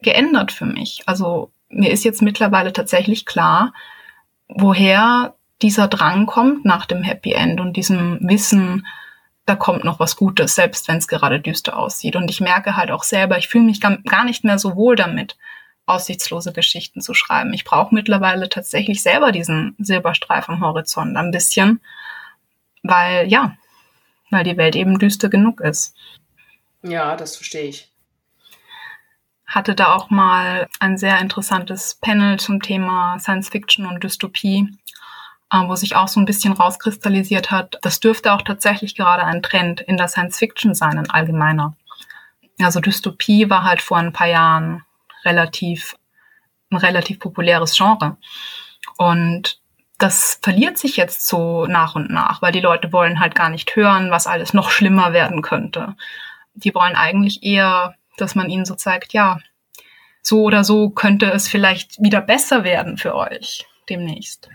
[0.00, 1.02] geändert für mich.
[1.06, 3.72] Also mir ist jetzt mittlerweile tatsächlich klar,
[4.48, 8.86] woher dieser Drang kommt nach dem Happy End und diesem Wissen,
[9.46, 12.16] da kommt noch was Gutes, selbst wenn es gerade düster aussieht.
[12.16, 15.36] Und ich merke halt auch selber, ich fühle mich gar nicht mehr so wohl damit,
[15.86, 17.52] aussichtslose Geschichten zu schreiben.
[17.52, 21.80] Ich brauche mittlerweile tatsächlich selber diesen Silberstreif am Horizont ein bisschen,
[22.82, 23.56] weil ja,
[24.30, 25.94] weil die Welt eben düster genug ist.
[26.82, 27.92] Ja, das verstehe ich
[29.46, 34.68] hatte da auch mal ein sehr interessantes Panel zum Thema Science Fiction und Dystopie,
[35.52, 37.78] äh, wo sich auch so ein bisschen rauskristallisiert hat.
[37.82, 41.76] Das dürfte auch tatsächlich gerade ein Trend in der Science Fiction sein, ein allgemeiner.
[42.58, 44.84] Also Dystopie war halt vor ein paar Jahren
[45.24, 45.94] relativ,
[46.70, 48.16] ein relativ populäres Genre.
[48.98, 49.60] Und
[49.98, 53.74] das verliert sich jetzt so nach und nach, weil die Leute wollen halt gar nicht
[53.76, 55.96] hören, was alles noch schlimmer werden könnte.
[56.54, 59.38] Die wollen eigentlich eher dass man ihnen so zeigt, ja,
[60.22, 64.48] so oder so könnte es vielleicht wieder besser werden für euch demnächst.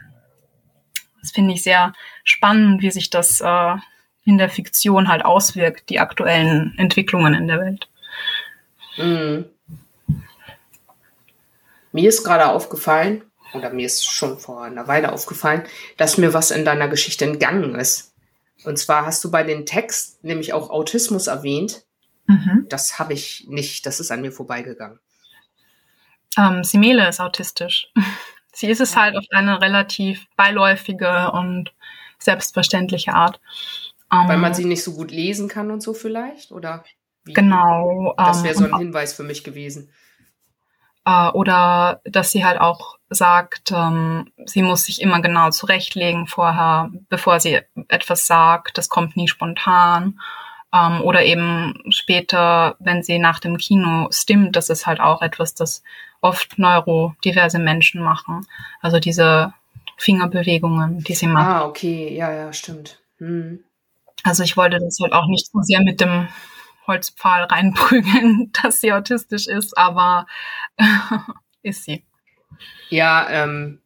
[1.21, 3.75] Das finde ich sehr spannend, wie sich das äh,
[4.25, 7.89] in der Fiktion halt auswirkt, die aktuellen Entwicklungen in der Welt.
[8.97, 9.45] Mhm.
[11.93, 13.21] Mir ist gerade aufgefallen,
[13.53, 15.63] oder mir ist schon vor einer Weile aufgefallen,
[15.97, 18.13] dass mir was in deiner Geschichte entgangen ist.
[18.63, 21.83] Und zwar hast du bei den Text nämlich auch Autismus erwähnt.
[22.27, 22.67] Mhm.
[22.69, 24.99] Das habe ich nicht, das ist an mir vorbeigegangen.
[26.37, 27.91] Ähm, Simele ist autistisch.
[28.53, 31.73] Sie ist es halt auf eine relativ beiläufige und
[32.19, 33.39] selbstverständliche Art.
[34.11, 36.51] Ähm, Weil man sie nicht so gut lesen kann und so vielleicht?
[36.51, 36.83] Oder
[37.23, 37.33] wie?
[37.33, 38.13] Genau.
[38.17, 39.89] Das wäre so ein ähm, Hinweis für mich gewesen.
[41.05, 46.89] Äh, oder dass sie halt auch sagt, ähm, sie muss sich immer genau zurechtlegen vorher,
[47.09, 47.59] bevor sie
[47.89, 48.77] etwas sagt.
[48.77, 50.19] Das kommt nie spontan.
[50.73, 55.53] Ähm, oder eben später, wenn sie nach dem Kino stimmt, das ist halt auch etwas,
[55.53, 55.83] das
[56.21, 58.47] oft neurodiverse Menschen machen.
[58.81, 59.53] Also diese
[59.97, 61.47] Fingerbewegungen, die sie machen.
[61.47, 62.99] Ah, okay, ja, ja, stimmt.
[63.17, 63.63] Hm.
[64.23, 66.29] Also ich wollte das halt auch nicht so sehr mit dem
[66.87, 70.27] Holzpfahl reinprügeln, dass sie autistisch ist, aber
[71.61, 72.05] ist sie.
[72.89, 73.79] Ja, ähm,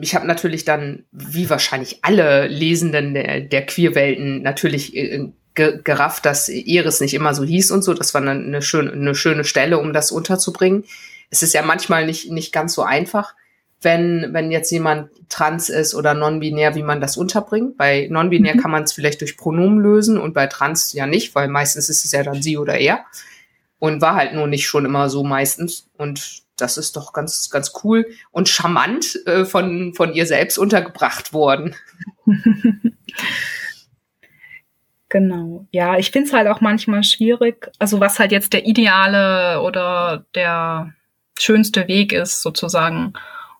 [0.00, 6.26] ich habe natürlich dann, wie wahrscheinlich alle Lesenden der, der Queerwelten, natürlich äh, ge gerafft,
[6.26, 7.94] dass Iris nicht immer so hieß und so.
[7.94, 10.84] Das war eine, eine, schöne, eine schöne Stelle, um das unterzubringen.
[11.30, 13.34] Es ist ja manchmal nicht, nicht ganz so einfach,
[13.80, 17.76] wenn, wenn jetzt jemand trans ist oder non-binär, wie man das unterbringt.
[17.76, 18.60] Bei non-binär mhm.
[18.60, 22.04] kann man es vielleicht durch Pronomen lösen und bei trans ja nicht, weil meistens ist
[22.04, 23.04] es ja dann sie oder er.
[23.78, 25.88] Und war halt nur nicht schon immer so meistens.
[25.98, 31.32] Und das ist doch ganz, ganz cool und charmant äh, von, von ihr selbst untergebracht
[31.32, 31.74] worden.
[35.14, 35.64] Genau.
[35.70, 40.26] Ja, ich finde es halt auch manchmal schwierig, also was halt jetzt der ideale oder
[40.34, 40.92] der
[41.38, 43.12] schönste Weg ist, sozusagen,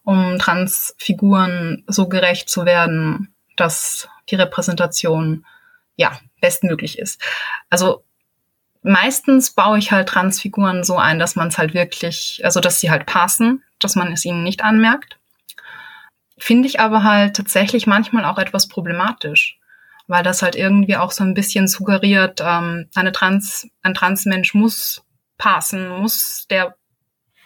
[0.03, 5.47] um Transfiguren so gerecht zu werden, dass die Repräsentation
[5.95, 7.23] ja bestmöglich ist.
[7.71, 8.04] Also
[8.85, 12.91] meistens baue ich halt Transfiguren so ein, dass man es halt wirklich, also dass sie
[12.91, 15.19] halt passen, dass man es ihnen nicht anmerkt.
[16.39, 19.59] Finde ich aber halt tatsächlich manchmal auch etwas problematisch
[20.07, 25.03] weil das halt irgendwie auch so ein bisschen suggeriert, ähm, eine Trans, ein Transmensch muss
[25.39, 26.77] passen, muss der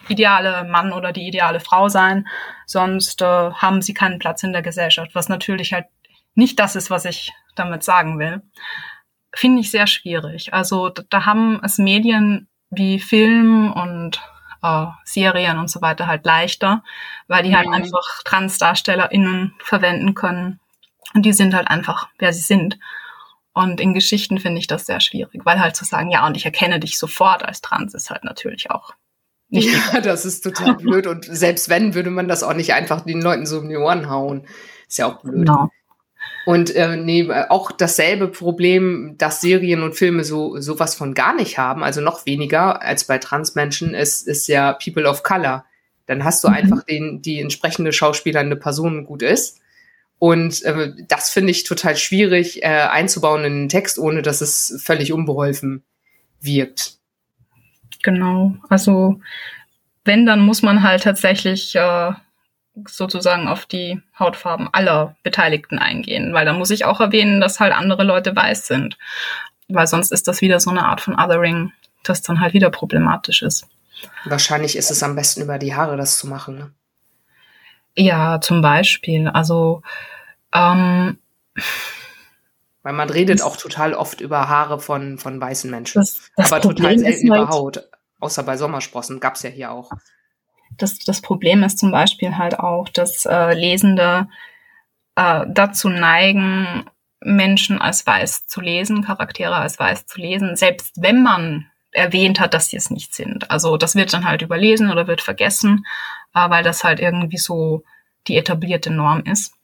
[0.09, 2.27] ideale Mann oder die ideale Frau sein,
[2.67, 5.87] sonst äh, haben sie keinen Platz in der Gesellschaft, was natürlich halt
[6.35, 8.43] nicht das ist, was ich damit sagen will.
[9.35, 10.53] Finde ich sehr schwierig.
[10.55, 14.21] Also da, da haben es Medien wie Film und
[14.63, 16.83] äh, Serien und so weiter halt leichter,
[17.27, 17.75] weil die halt mhm.
[17.75, 20.61] einfach TransdarstellerInnen verwenden können.
[21.15, 22.79] Und die sind halt einfach, wer sie sind.
[23.55, 26.45] Und in Geschichten finde ich das sehr schwierig, weil halt zu sagen, ja, und ich
[26.45, 28.95] erkenne dich sofort als trans, ist halt natürlich auch
[29.49, 29.73] nicht.
[29.73, 31.07] Ja, das ist total blöd.
[31.07, 34.09] Und selbst wenn, würde man das auch nicht einfach den Leuten so um die Ohren
[34.11, 34.47] hauen.
[34.87, 35.47] Ist ja auch blöd.
[35.47, 35.71] Genau.
[36.49, 41.59] Und äh, nee, auch dasselbe Problem, dass Serien und Filme so sowas von gar nicht
[41.59, 45.67] haben, also noch weniger als bei Transmenschen, ist, ist ja People of Color.
[46.07, 46.55] Dann hast du mhm.
[46.55, 49.61] einfach den, die entsprechende schauspielernde Person gut ist.
[50.19, 54.81] Und äh, das finde ich total schwierig äh, einzubauen in den Text, ohne dass es
[54.83, 55.85] völlig unbeholfen
[56.41, 56.95] wirkt.
[58.03, 58.55] Genau.
[58.71, 59.21] Also
[60.07, 62.13] wenn, dann muss man halt tatsächlich äh,
[62.87, 67.73] sozusagen auf die Hautfarben aller Beteiligten eingehen, weil da muss ich auch erwähnen, dass halt
[67.73, 68.99] andere Leute weiß sind,
[69.69, 71.73] weil sonst ist das wieder so eine Art von Othering,
[72.05, 73.67] das dann halt wieder problematisch ist.
[74.25, 76.59] Wahrscheinlich ist es am besten über die Haare das zu machen.
[76.59, 76.71] Ne?
[77.97, 79.29] Ja, zum Beispiel.
[79.29, 79.83] Also
[80.53, 81.19] ähm,
[82.83, 86.01] weil man redet auch total oft über Haare von, von weißen Menschen.
[86.01, 87.89] Das, das aber Problem total selten halt, über Haut.
[88.21, 89.91] Außer bei Sommersprossen gab's ja hier auch
[90.79, 94.29] das, das Problem ist zum Beispiel halt auch, dass äh, Lesende
[95.17, 96.85] äh, dazu neigen,
[97.21, 102.55] Menschen als weiß zu lesen, Charaktere als weiß zu lesen, selbst wenn man erwähnt hat,
[102.55, 103.51] dass sie es nicht sind.
[103.51, 105.85] Also das wird dann halt überlesen oder wird vergessen,
[106.35, 107.83] äh, weil das halt irgendwie so
[108.29, 109.55] die etablierte Norm ist.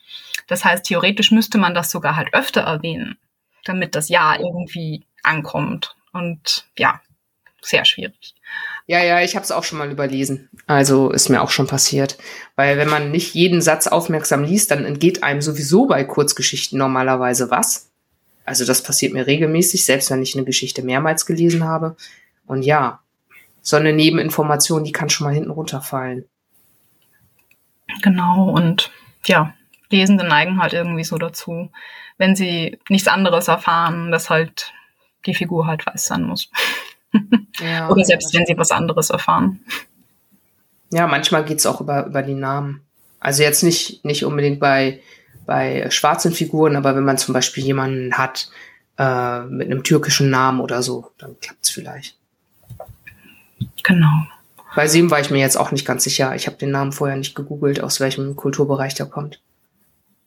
[0.48, 3.18] Das heißt, theoretisch müsste man das sogar halt öfter erwähnen,
[3.64, 5.96] damit das Ja irgendwie ankommt.
[6.12, 7.00] Und ja,
[7.60, 8.34] sehr schwierig.
[8.86, 10.50] Ja, ja, ich habe es auch schon mal überlesen.
[10.66, 12.18] Also ist mir auch schon passiert.
[12.54, 17.50] Weil wenn man nicht jeden Satz aufmerksam liest, dann entgeht einem sowieso bei Kurzgeschichten normalerweise
[17.50, 17.90] was.
[18.44, 21.96] Also das passiert mir regelmäßig, selbst wenn ich eine Geschichte mehrmals gelesen habe.
[22.46, 23.00] Und ja,
[23.62, 26.26] so eine Nebeninformation, die kann schon mal hinten runterfallen.
[28.02, 28.90] Genau, und
[29.24, 29.54] ja,
[29.88, 31.70] Lesende neigen halt irgendwie so dazu,
[32.18, 34.74] wenn sie nichts anderes erfahren, dass halt
[35.24, 36.50] die Figur halt weiß sein muss.
[37.60, 39.60] Ja, Oder selbst wenn sie was anderes erfahren.
[40.90, 42.82] Ja, manchmal geht es auch über, über die Namen.
[43.20, 45.00] Also jetzt nicht, nicht unbedingt bei,
[45.46, 48.50] bei schwarzen Figuren, aber wenn man zum Beispiel jemanden hat
[48.98, 52.16] äh, mit einem türkischen Namen oder so, dann klappt es vielleicht.
[53.82, 54.26] Genau.
[54.74, 56.34] Bei Sim war ich mir jetzt auch nicht ganz sicher.
[56.34, 59.40] Ich habe den Namen vorher nicht gegoogelt, aus welchem Kulturbereich der kommt.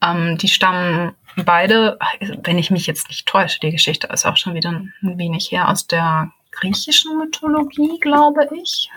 [0.02, 1.98] Ähm, die stammen beide,
[2.42, 5.68] wenn ich mich jetzt nicht täusche, die Geschichte ist auch schon wieder ein wenig her,
[5.68, 8.90] aus der griechischen Mythologie, glaube ich.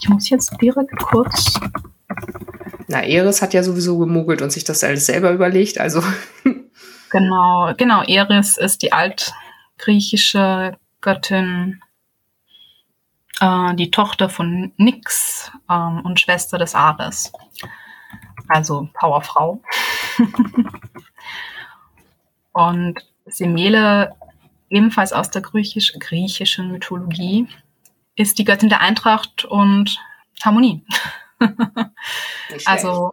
[0.00, 1.58] Ich muss jetzt direkt kurz.
[2.88, 6.02] Na, Eris hat ja sowieso gemogelt und sich das alles selber überlegt, also.
[7.10, 8.02] Genau, genau.
[8.04, 11.82] Eris ist die altgriechische Göttin,
[13.38, 17.30] äh, die Tochter von Nyx ähm, und Schwester des Ares.
[18.48, 19.60] Also Powerfrau.
[22.52, 24.14] und Semele
[24.72, 27.46] ebenfalls aus der griechisch, griechischen Mythologie,
[28.16, 29.98] ist die Göttin der Eintracht und
[30.42, 30.84] Harmonie.
[32.64, 33.12] also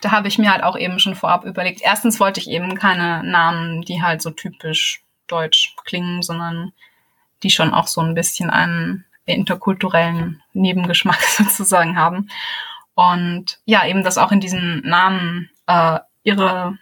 [0.00, 1.80] da habe ich mir halt auch eben schon vorab überlegt.
[1.82, 6.72] Erstens wollte ich eben keine Namen, die halt so typisch deutsch klingen, sondern
[7.42, 12.28] die schon auch so ein bisschen einen interkulturellen Nebengeschmack sozusagen haben.
[12.94, 16.78] Und ja, eben, dass auch in diesen Namen äh, ihre,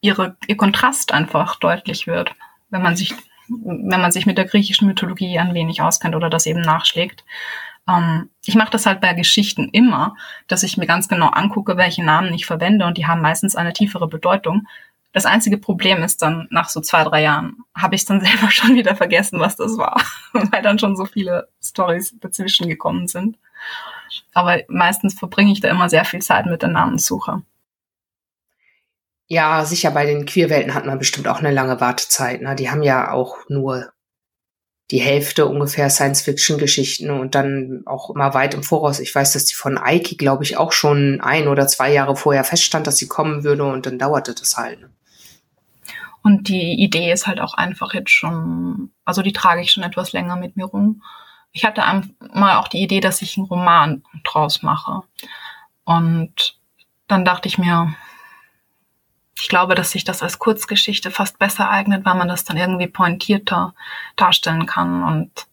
[0.00, 2.34] ihre, ihr Kontrast einfach deutlich wird
[2.74, 3.14] wenn man sich,
[3.48, 7.24] wenn man sich mit der griechischen Mythologie ein wenig auskennt oder das eben nachschlägt.
[7.88, 10.16] Ähm, ich mache das halt bei Geschichten immer,
[10.48, 13.72] dass ich mir ganz genau angucke, welche Namen ich verwende und die haben meistens eine
[13.72, 14.66] tiefere Bedeutung.
[15.12, 18.74] Das einzige Problem ist dann, nach so zwei, drei Jahren, habe ich dann selber schon
[18.74, 20.02] wieder vergessen, was das war,
[20.32, 23.38] weil dann schon so viele Stories dazwischen gekommen sind.
[24.32, 27.42] Aber meistens verbringe ich da immer sehr viel Zeit mit der Namenssuche.
[29.26, 32.42] Ja, sicher, bei den Queerwelten hat man bestimmt auch eine lange Wartezeit.
[32.42, 32.54] Ne?
[32.54, 33.92] Die haben ja auch nur
[34.90, 39.00] die Hälfte ungefähr Science-Fiction-Geschichten und dann auch immer weit im Voraus.
[39.00, 42.44] Ich weiß, dass die von Aiki, glaube ich, auch schon ein oder zwei Jahre vorher
[42.44, 44.80] feststand, dass sie kommen würde und dann dauerte das halt.
[44.80, 44.90] Ne?
[46.22, 50.12] Und die Idee ist halt auch einfach jetzt schon, also die trage ich schon etwas
[50.12, 51.02] länger mit mir rum.
[51.52, 51.82] Ich hatte
[52.32, 55.02] mal auch die Idee, dass ich einen Roman draus mache.
[55.84, 56.58] Und
[57.08, 57.94] dann dachte ich mir,
[59.36, 62.86] ich glaube, dass sich das als Kurzgeschichte fast besser eignet, weil man das dann irgendwie
[62.86, 63.74] pointierter
[64.16, 65.02] darstellen kann.
[65.02, 65.46] Und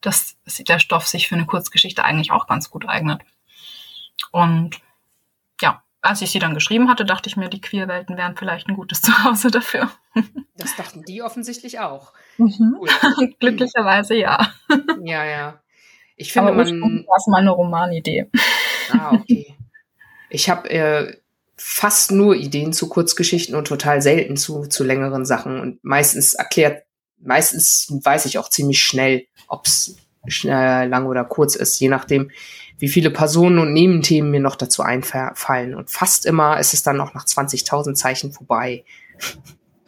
[0.00, 3.22] dass der Stoff sich für eine Kurzgeschichte eigentlich auch ganz gut eignet.
[4.30, 4.76] Und
[5.60, 8.76] ja, als ich sie dann geschrieben hatte, dachte ich mir, die Queerwelten wären vielleicht ein
[8.76, 9.90] gutes Zuhause dafür.
[10.56, 12.12] Das dachten die offensichtlich auch.
[12.38, 12.76] Mhm.
[12.78, 12.88] Cool.
[13.40, 14.52] Glücklicherweise ja.
[15.02, 15.60] Ja, ja.
[16.16, 17.04] Ich finde, Aber man.
[17.06, 18.30] Das war mal eine Romanidee.
[18.90, 19.54] Ah, okay.
[20.30, 21.16] Ich habe äh,
[21.56, 25.58] fast nur Ideen zu Kurzgeschichten und total selten zu, zu längeren Sachen.
[25.60, 26.84] Und meistens erklärt,
[27.18, 29.96] meistens weiß ich auch ziemlich schnell, ob es
[30.42, 32.30] lang oder kurz ist, je nachdem,
[32.78, 35.74] wie viele Personen und Nebenthemen mir noch dazu einfallen.
[35.74, 38.84] Und fast immer ist es dann noch nach 20.000 Zeichen vorbei.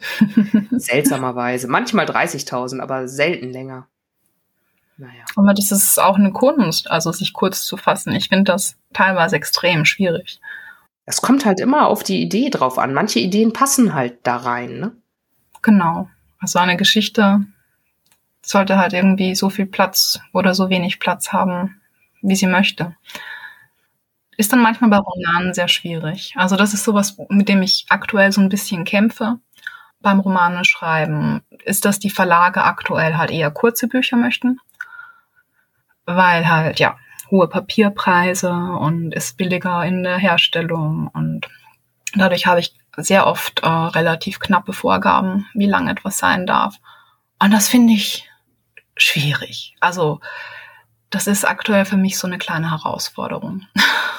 [0.71, 1.67] Seltsamerweise.
[1.67, 3.87] Manchmal 30.000, aber selten länger.
[4.97, 5.23] Naja.
[5.35, 8.13] Aber das ist auch eine Kunst, also sich kurz zu fassen.
[8.13, 10.39] Ich finde das teilweise extrem schwierig.
[11.09, 12.93] Es kommt halt immer auf die Idee drauf an.
[12.93, 14.91] Manche Ideen passen halt da rein, ne?
[15.63, 16.07] Genau.
[16.37, 17.41] Also eine Geschichte
[18.43, 21.81] sollte halt irgendwie so viel Platz oder so wenig Platz haben,
[22.21, 22.95] wie sie möchte.
[24.37, 26.35] Ist dann manchmal bei Romanen sehr schwierig.
[26.37, 29.39] Also das ist sowas, mit dem ich aktuell so ein bisschen kämpfe
[30.01, 34.59] beim Romane schreiben, ist, dass die Verlage aktuell halt eher kurze Bücher möchten,
[36.05, 36.99] weil halt, ja,
[37.31, 41.47] hohe Papierpreise und ist billiger in der Herstellung und
[42.13, 46.75] dadurch habe ich sehr oft äh, relativ knappe Vorgaben, wie lang etwas sein darf.
[47.39, 48.29] Und das finde ich
[48.97, 49.75] schwierig.
[49.79, 50.19] Also
[51.09, 53.65] das ist aktuell für mich so eine kleine Herausforderung.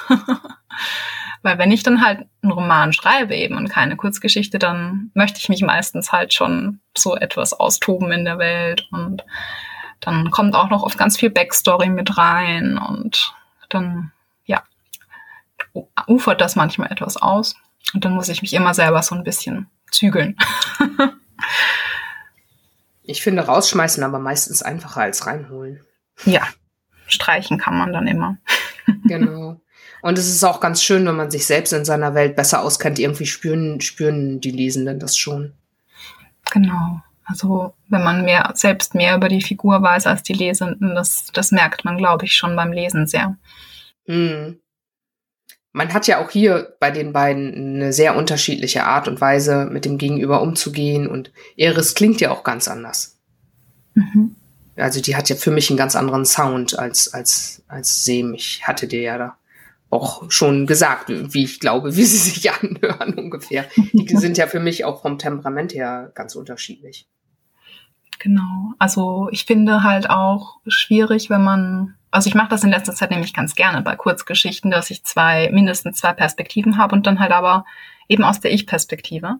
[1.43, 5.49] Weil wenn ich dann halt einen Roman schreibe eben und keine Kurzgeschichte, dann möchte ich
[5.49, 9.23] mich meistens halt schon so etwas austoben in der Welt und
[10.01, 13.33] dann kommt auch noch oft ganz viel Backstory mit rein und
[13.69, 14.11] dann,
[14.45, 14.63] ja,
[16.07, 17.55] ufert das manchmal etwas aus.
[17.93, 20.35] Und dann muss ich mich immer selber so ein bisschen zügeln.
[23.03, 25.81] ich finde rausschmeißen aber meistens einfacher als reinholen.
[26.25, 26.47] Ja,
[27.07, 28.37] streichen kann man dann immer.
[29.05, 29.61] genau.
[30.01, 32.97] Und es ist auch ganz schön, wenn man sich selbst in seiner Welt besser auskennt.
[32.97, 35.53] Irgendwie spüren, spüren die Lesenden das schon.
[36.51, 37.01] Genau.
[37.31, 41.51] Also wenn man mehr, selbst mehr über die Figur weiß als die Lesenden, das, das
[41.51, 43.37] merkt man, glaube ich, schon beim Lesen sehr.
[44.05, 44.59] Hm.
[45.71, 49.85] Man hat ja auch hier bei den beiden eine sehr unterschiedliche Art und Weise, mit
[49.85, 51.07] dem Gegenüber umzugehen.
[51.07, 53.17] Und Eris klingt ja auch ganz anders.
[53.93, 54.35] Mhm.
[54.75, 58.33] Also die hat ja für mich einen ganz anderen Sound als, als, als Sem.
[58.33, 59.37] Ich hatte dir ja da
[59.89, 63.65] auch schon gesagt, wie ich glaube, wie sie sich anhören ungefähr.
[63.93, 67.07] Die sind ja für mich auch vom Temperament her ganz unterschiedlich.
[68.21, 68.73] Genau.
[68.77, 73.09] Also ich finde halt auch schwierig, wenn man, also ich mache das in letzter Zeit
[73.09, 77.31] nämlich ganz gerne bei Kurzgeschichten, dass ich zwei, mindestens zwei Perspektiven habe und dann halt
[77.31, 77.65] aber
[78.07, 79.39] eben aus der Ich-Perspektive.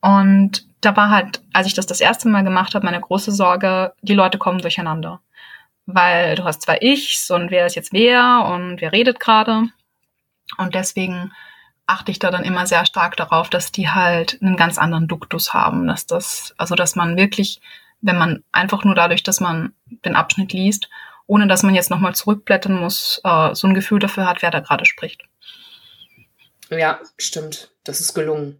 [0.00, 3.92] Und da war halt, als ich das das erste Mal gemacht habe, meine große Sorge,
[4.00, 5.20] die Leute kommen durcheinander.
[5.84, 9.64] Weil du hast zwei Ichs und wer ist jetzt wer und wer redet gerade.
[10.56, 11.30] Und deswegen
[11.86, 15.52] achte ich da dann immer sehr stark darauf, dass die halt einen ganz anderen Duktus
[15.52, 17.60] haben, dass das, also dass man wirklich
[18.02, 19.72] wenn man einfach nur dadurch, dass man
[20.04, 20.88] den Abschnitt liest,
[21.26, 24.60] ohne dass man jetzt nochmal zurückblättern muss, äh, so ein Gefühl dafür hat, wer da
[24.60, 25.22] gerade spricht.
[26.70, 27.70] Ja, stimmt.
[27.84, 28.58] Das ist gelungen.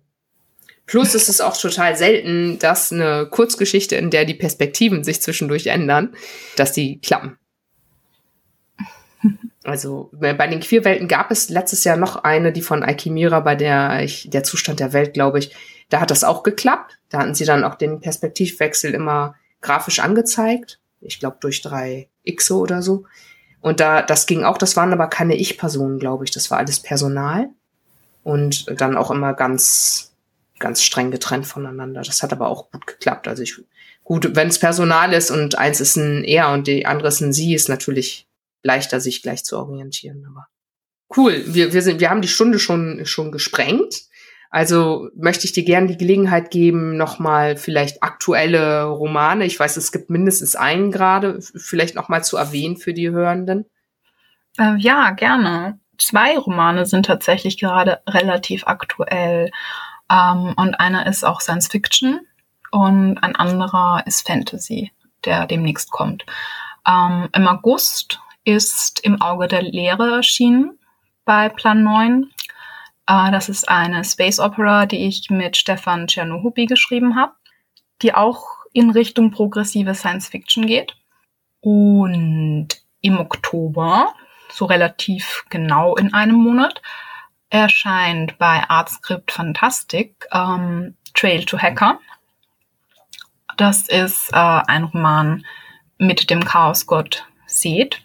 [0.87, 5.67] Plus ist es auch total selten, dass eine Kurzgeschichte, in der die Perspektiven sich zwischendurch
[5.69, 6.15] ändern,
[6.57, 7.39] dass die klappen.
[9.65, 14.03] Also bei den Queerwelten gab es letztes Jahr noch eine, die von Alchimira, bei der
[14.03, 15.55] ich, der Zustand der Welt, glaube ich,
[15.93, 16.99] da hat das auch geklappt.
[17.11, 20.81] Da hatten sie dann auch den Perspektivwechsel immer grafisch angezeigt.
[21.01, 23.05] Ich glaube durch drei Xe oder so.
[23.61, 26.31] Und da, das ging auch, das waren aber keine Ich-Personen, glaube ich.
[26.31, 27.51] Das war alles Personal.
[28.25, 30.15] Und dann auch immer ganz,
[30.59, 32.01] ganz streng getrennt voneinander.
[32.01, 33.29] Das hat aber auch gut geklappt.
[33.29, 33.61] Also ich,
[34.03, 37.35] gut, wenn es Personal ist und eins ist ein Er und die andere ist ein
[37.35, 38.27] Sie, ist natürlich
[38.63, 40.25] leichter, sich gleich zu orientieren.
[40.27, 40.49] Aber
[41.17, 41.43] cool.
[41.47, 44.07] Wir, wir sind, wir haben die Stunde schon, schon gesprengt.
[44.53, 49.93] Also möchte ich dir gerne die Gelegenheit geben, nochmal vielleicht aktuelle Romane, ich weiß, es
[49.93, 53.65] gibt mindestens einen gerade, vielleicht nochmal zu erwähnen für die Hörenden.
[54.59, 55.81] Äh, ja, gerne.
[55.97, 59.51] Zwei Romane sind tatsächlich gerade relativ aktuell.
[60.11, 62.21] Ähm, und einer ist auch Science Fiction
[62.71, 64.93] und ein anderer ist Fantasy,
[65.25, 66.27] der demnächst kommt.
[66.87, 70.79] Ähm, Im August ist Im Auge der Leere erschienen
[71.25, 72.42] bei Plan 9 Uh,
[73.07, 77.35] das ist eine Space Opera, die ich mit Stefan Czernohubi geschrieben habe,
[78.01, 80.97] die auch in Richtung progressive Science Fiction geht.
[81.61, 82.69] Und
[83.01, 84.15] im Oktober,
[84.51, 86.81] so relativ genau in einem Monat,
[87.51, 92.01] erscheint bei Artscript Fantastic ähm, Trail to Hacker.
[93.57, 95.45] Das ist äh, ein Roman
[95.99, 98.01] mit dem Chaosgott Seth,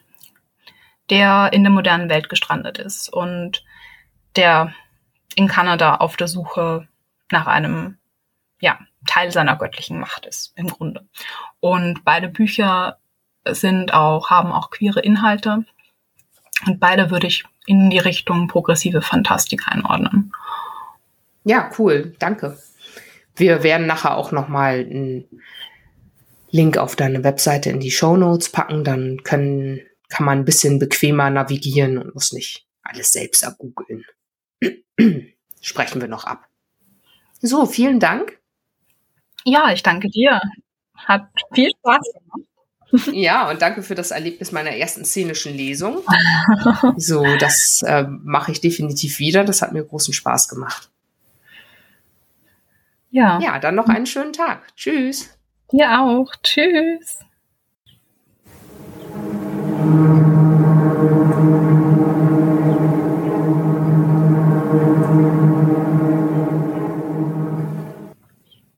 [1.09, 3.63] der in der modernen Welt gestrandet ist und
[4.35, 4.73] der
[5.37, 6.87] in Kanada auf der Suche
[7.31, 7.97] nach einem
[8.59, 11.07] ja, Teil seiner göttlichen Macht ist, im Grunde.
[11.59, 12.97] Und beide Bücher
[13.47, 15.63] sind auch, haben auch queere Inhalte.
[16.65, 20.31] Und beide würde ich in die Richtung progressive Fantastik einordnen.
[21.43, 22.15] Ja, cool.
[22.17, 22.57] Danke.
[23.35, 25.25] Wir werden nachher auch nochmal einen
[26.49, 28.83] Link auf deine Webseite in die Show Notes packen.
[28.83, 34.03] Dann können, kann man ein bisschen bequemer navigieren und muss nicht alles selbst ergoogeln.
[35.61, 36.47] Sprechen wir noch ab.
[37.41, 38.39] So, vielen Dank.
[39.43, 40.41] Ja, ich danke dir.
[40.95, 42.47] Hat viel Spaß gemacht.
[43.13, 46.03] Ja, und danke für das Erlebnis meiner ersten szenischen Lesung.
[46.95, 49.43] So, das äh, mache ich definitiv wieder.
[49.43, 50.89] Das hat mir großen Spaß gemacht.
[53.09, 53.39] Ja.
[53.39, 54.75] Ja, dann noch einen schönen Tag.
[54.75, 55.37] Tschüss.
[55.71, 56.33] Dir auch.
[56.43, 57.19] Tschüss.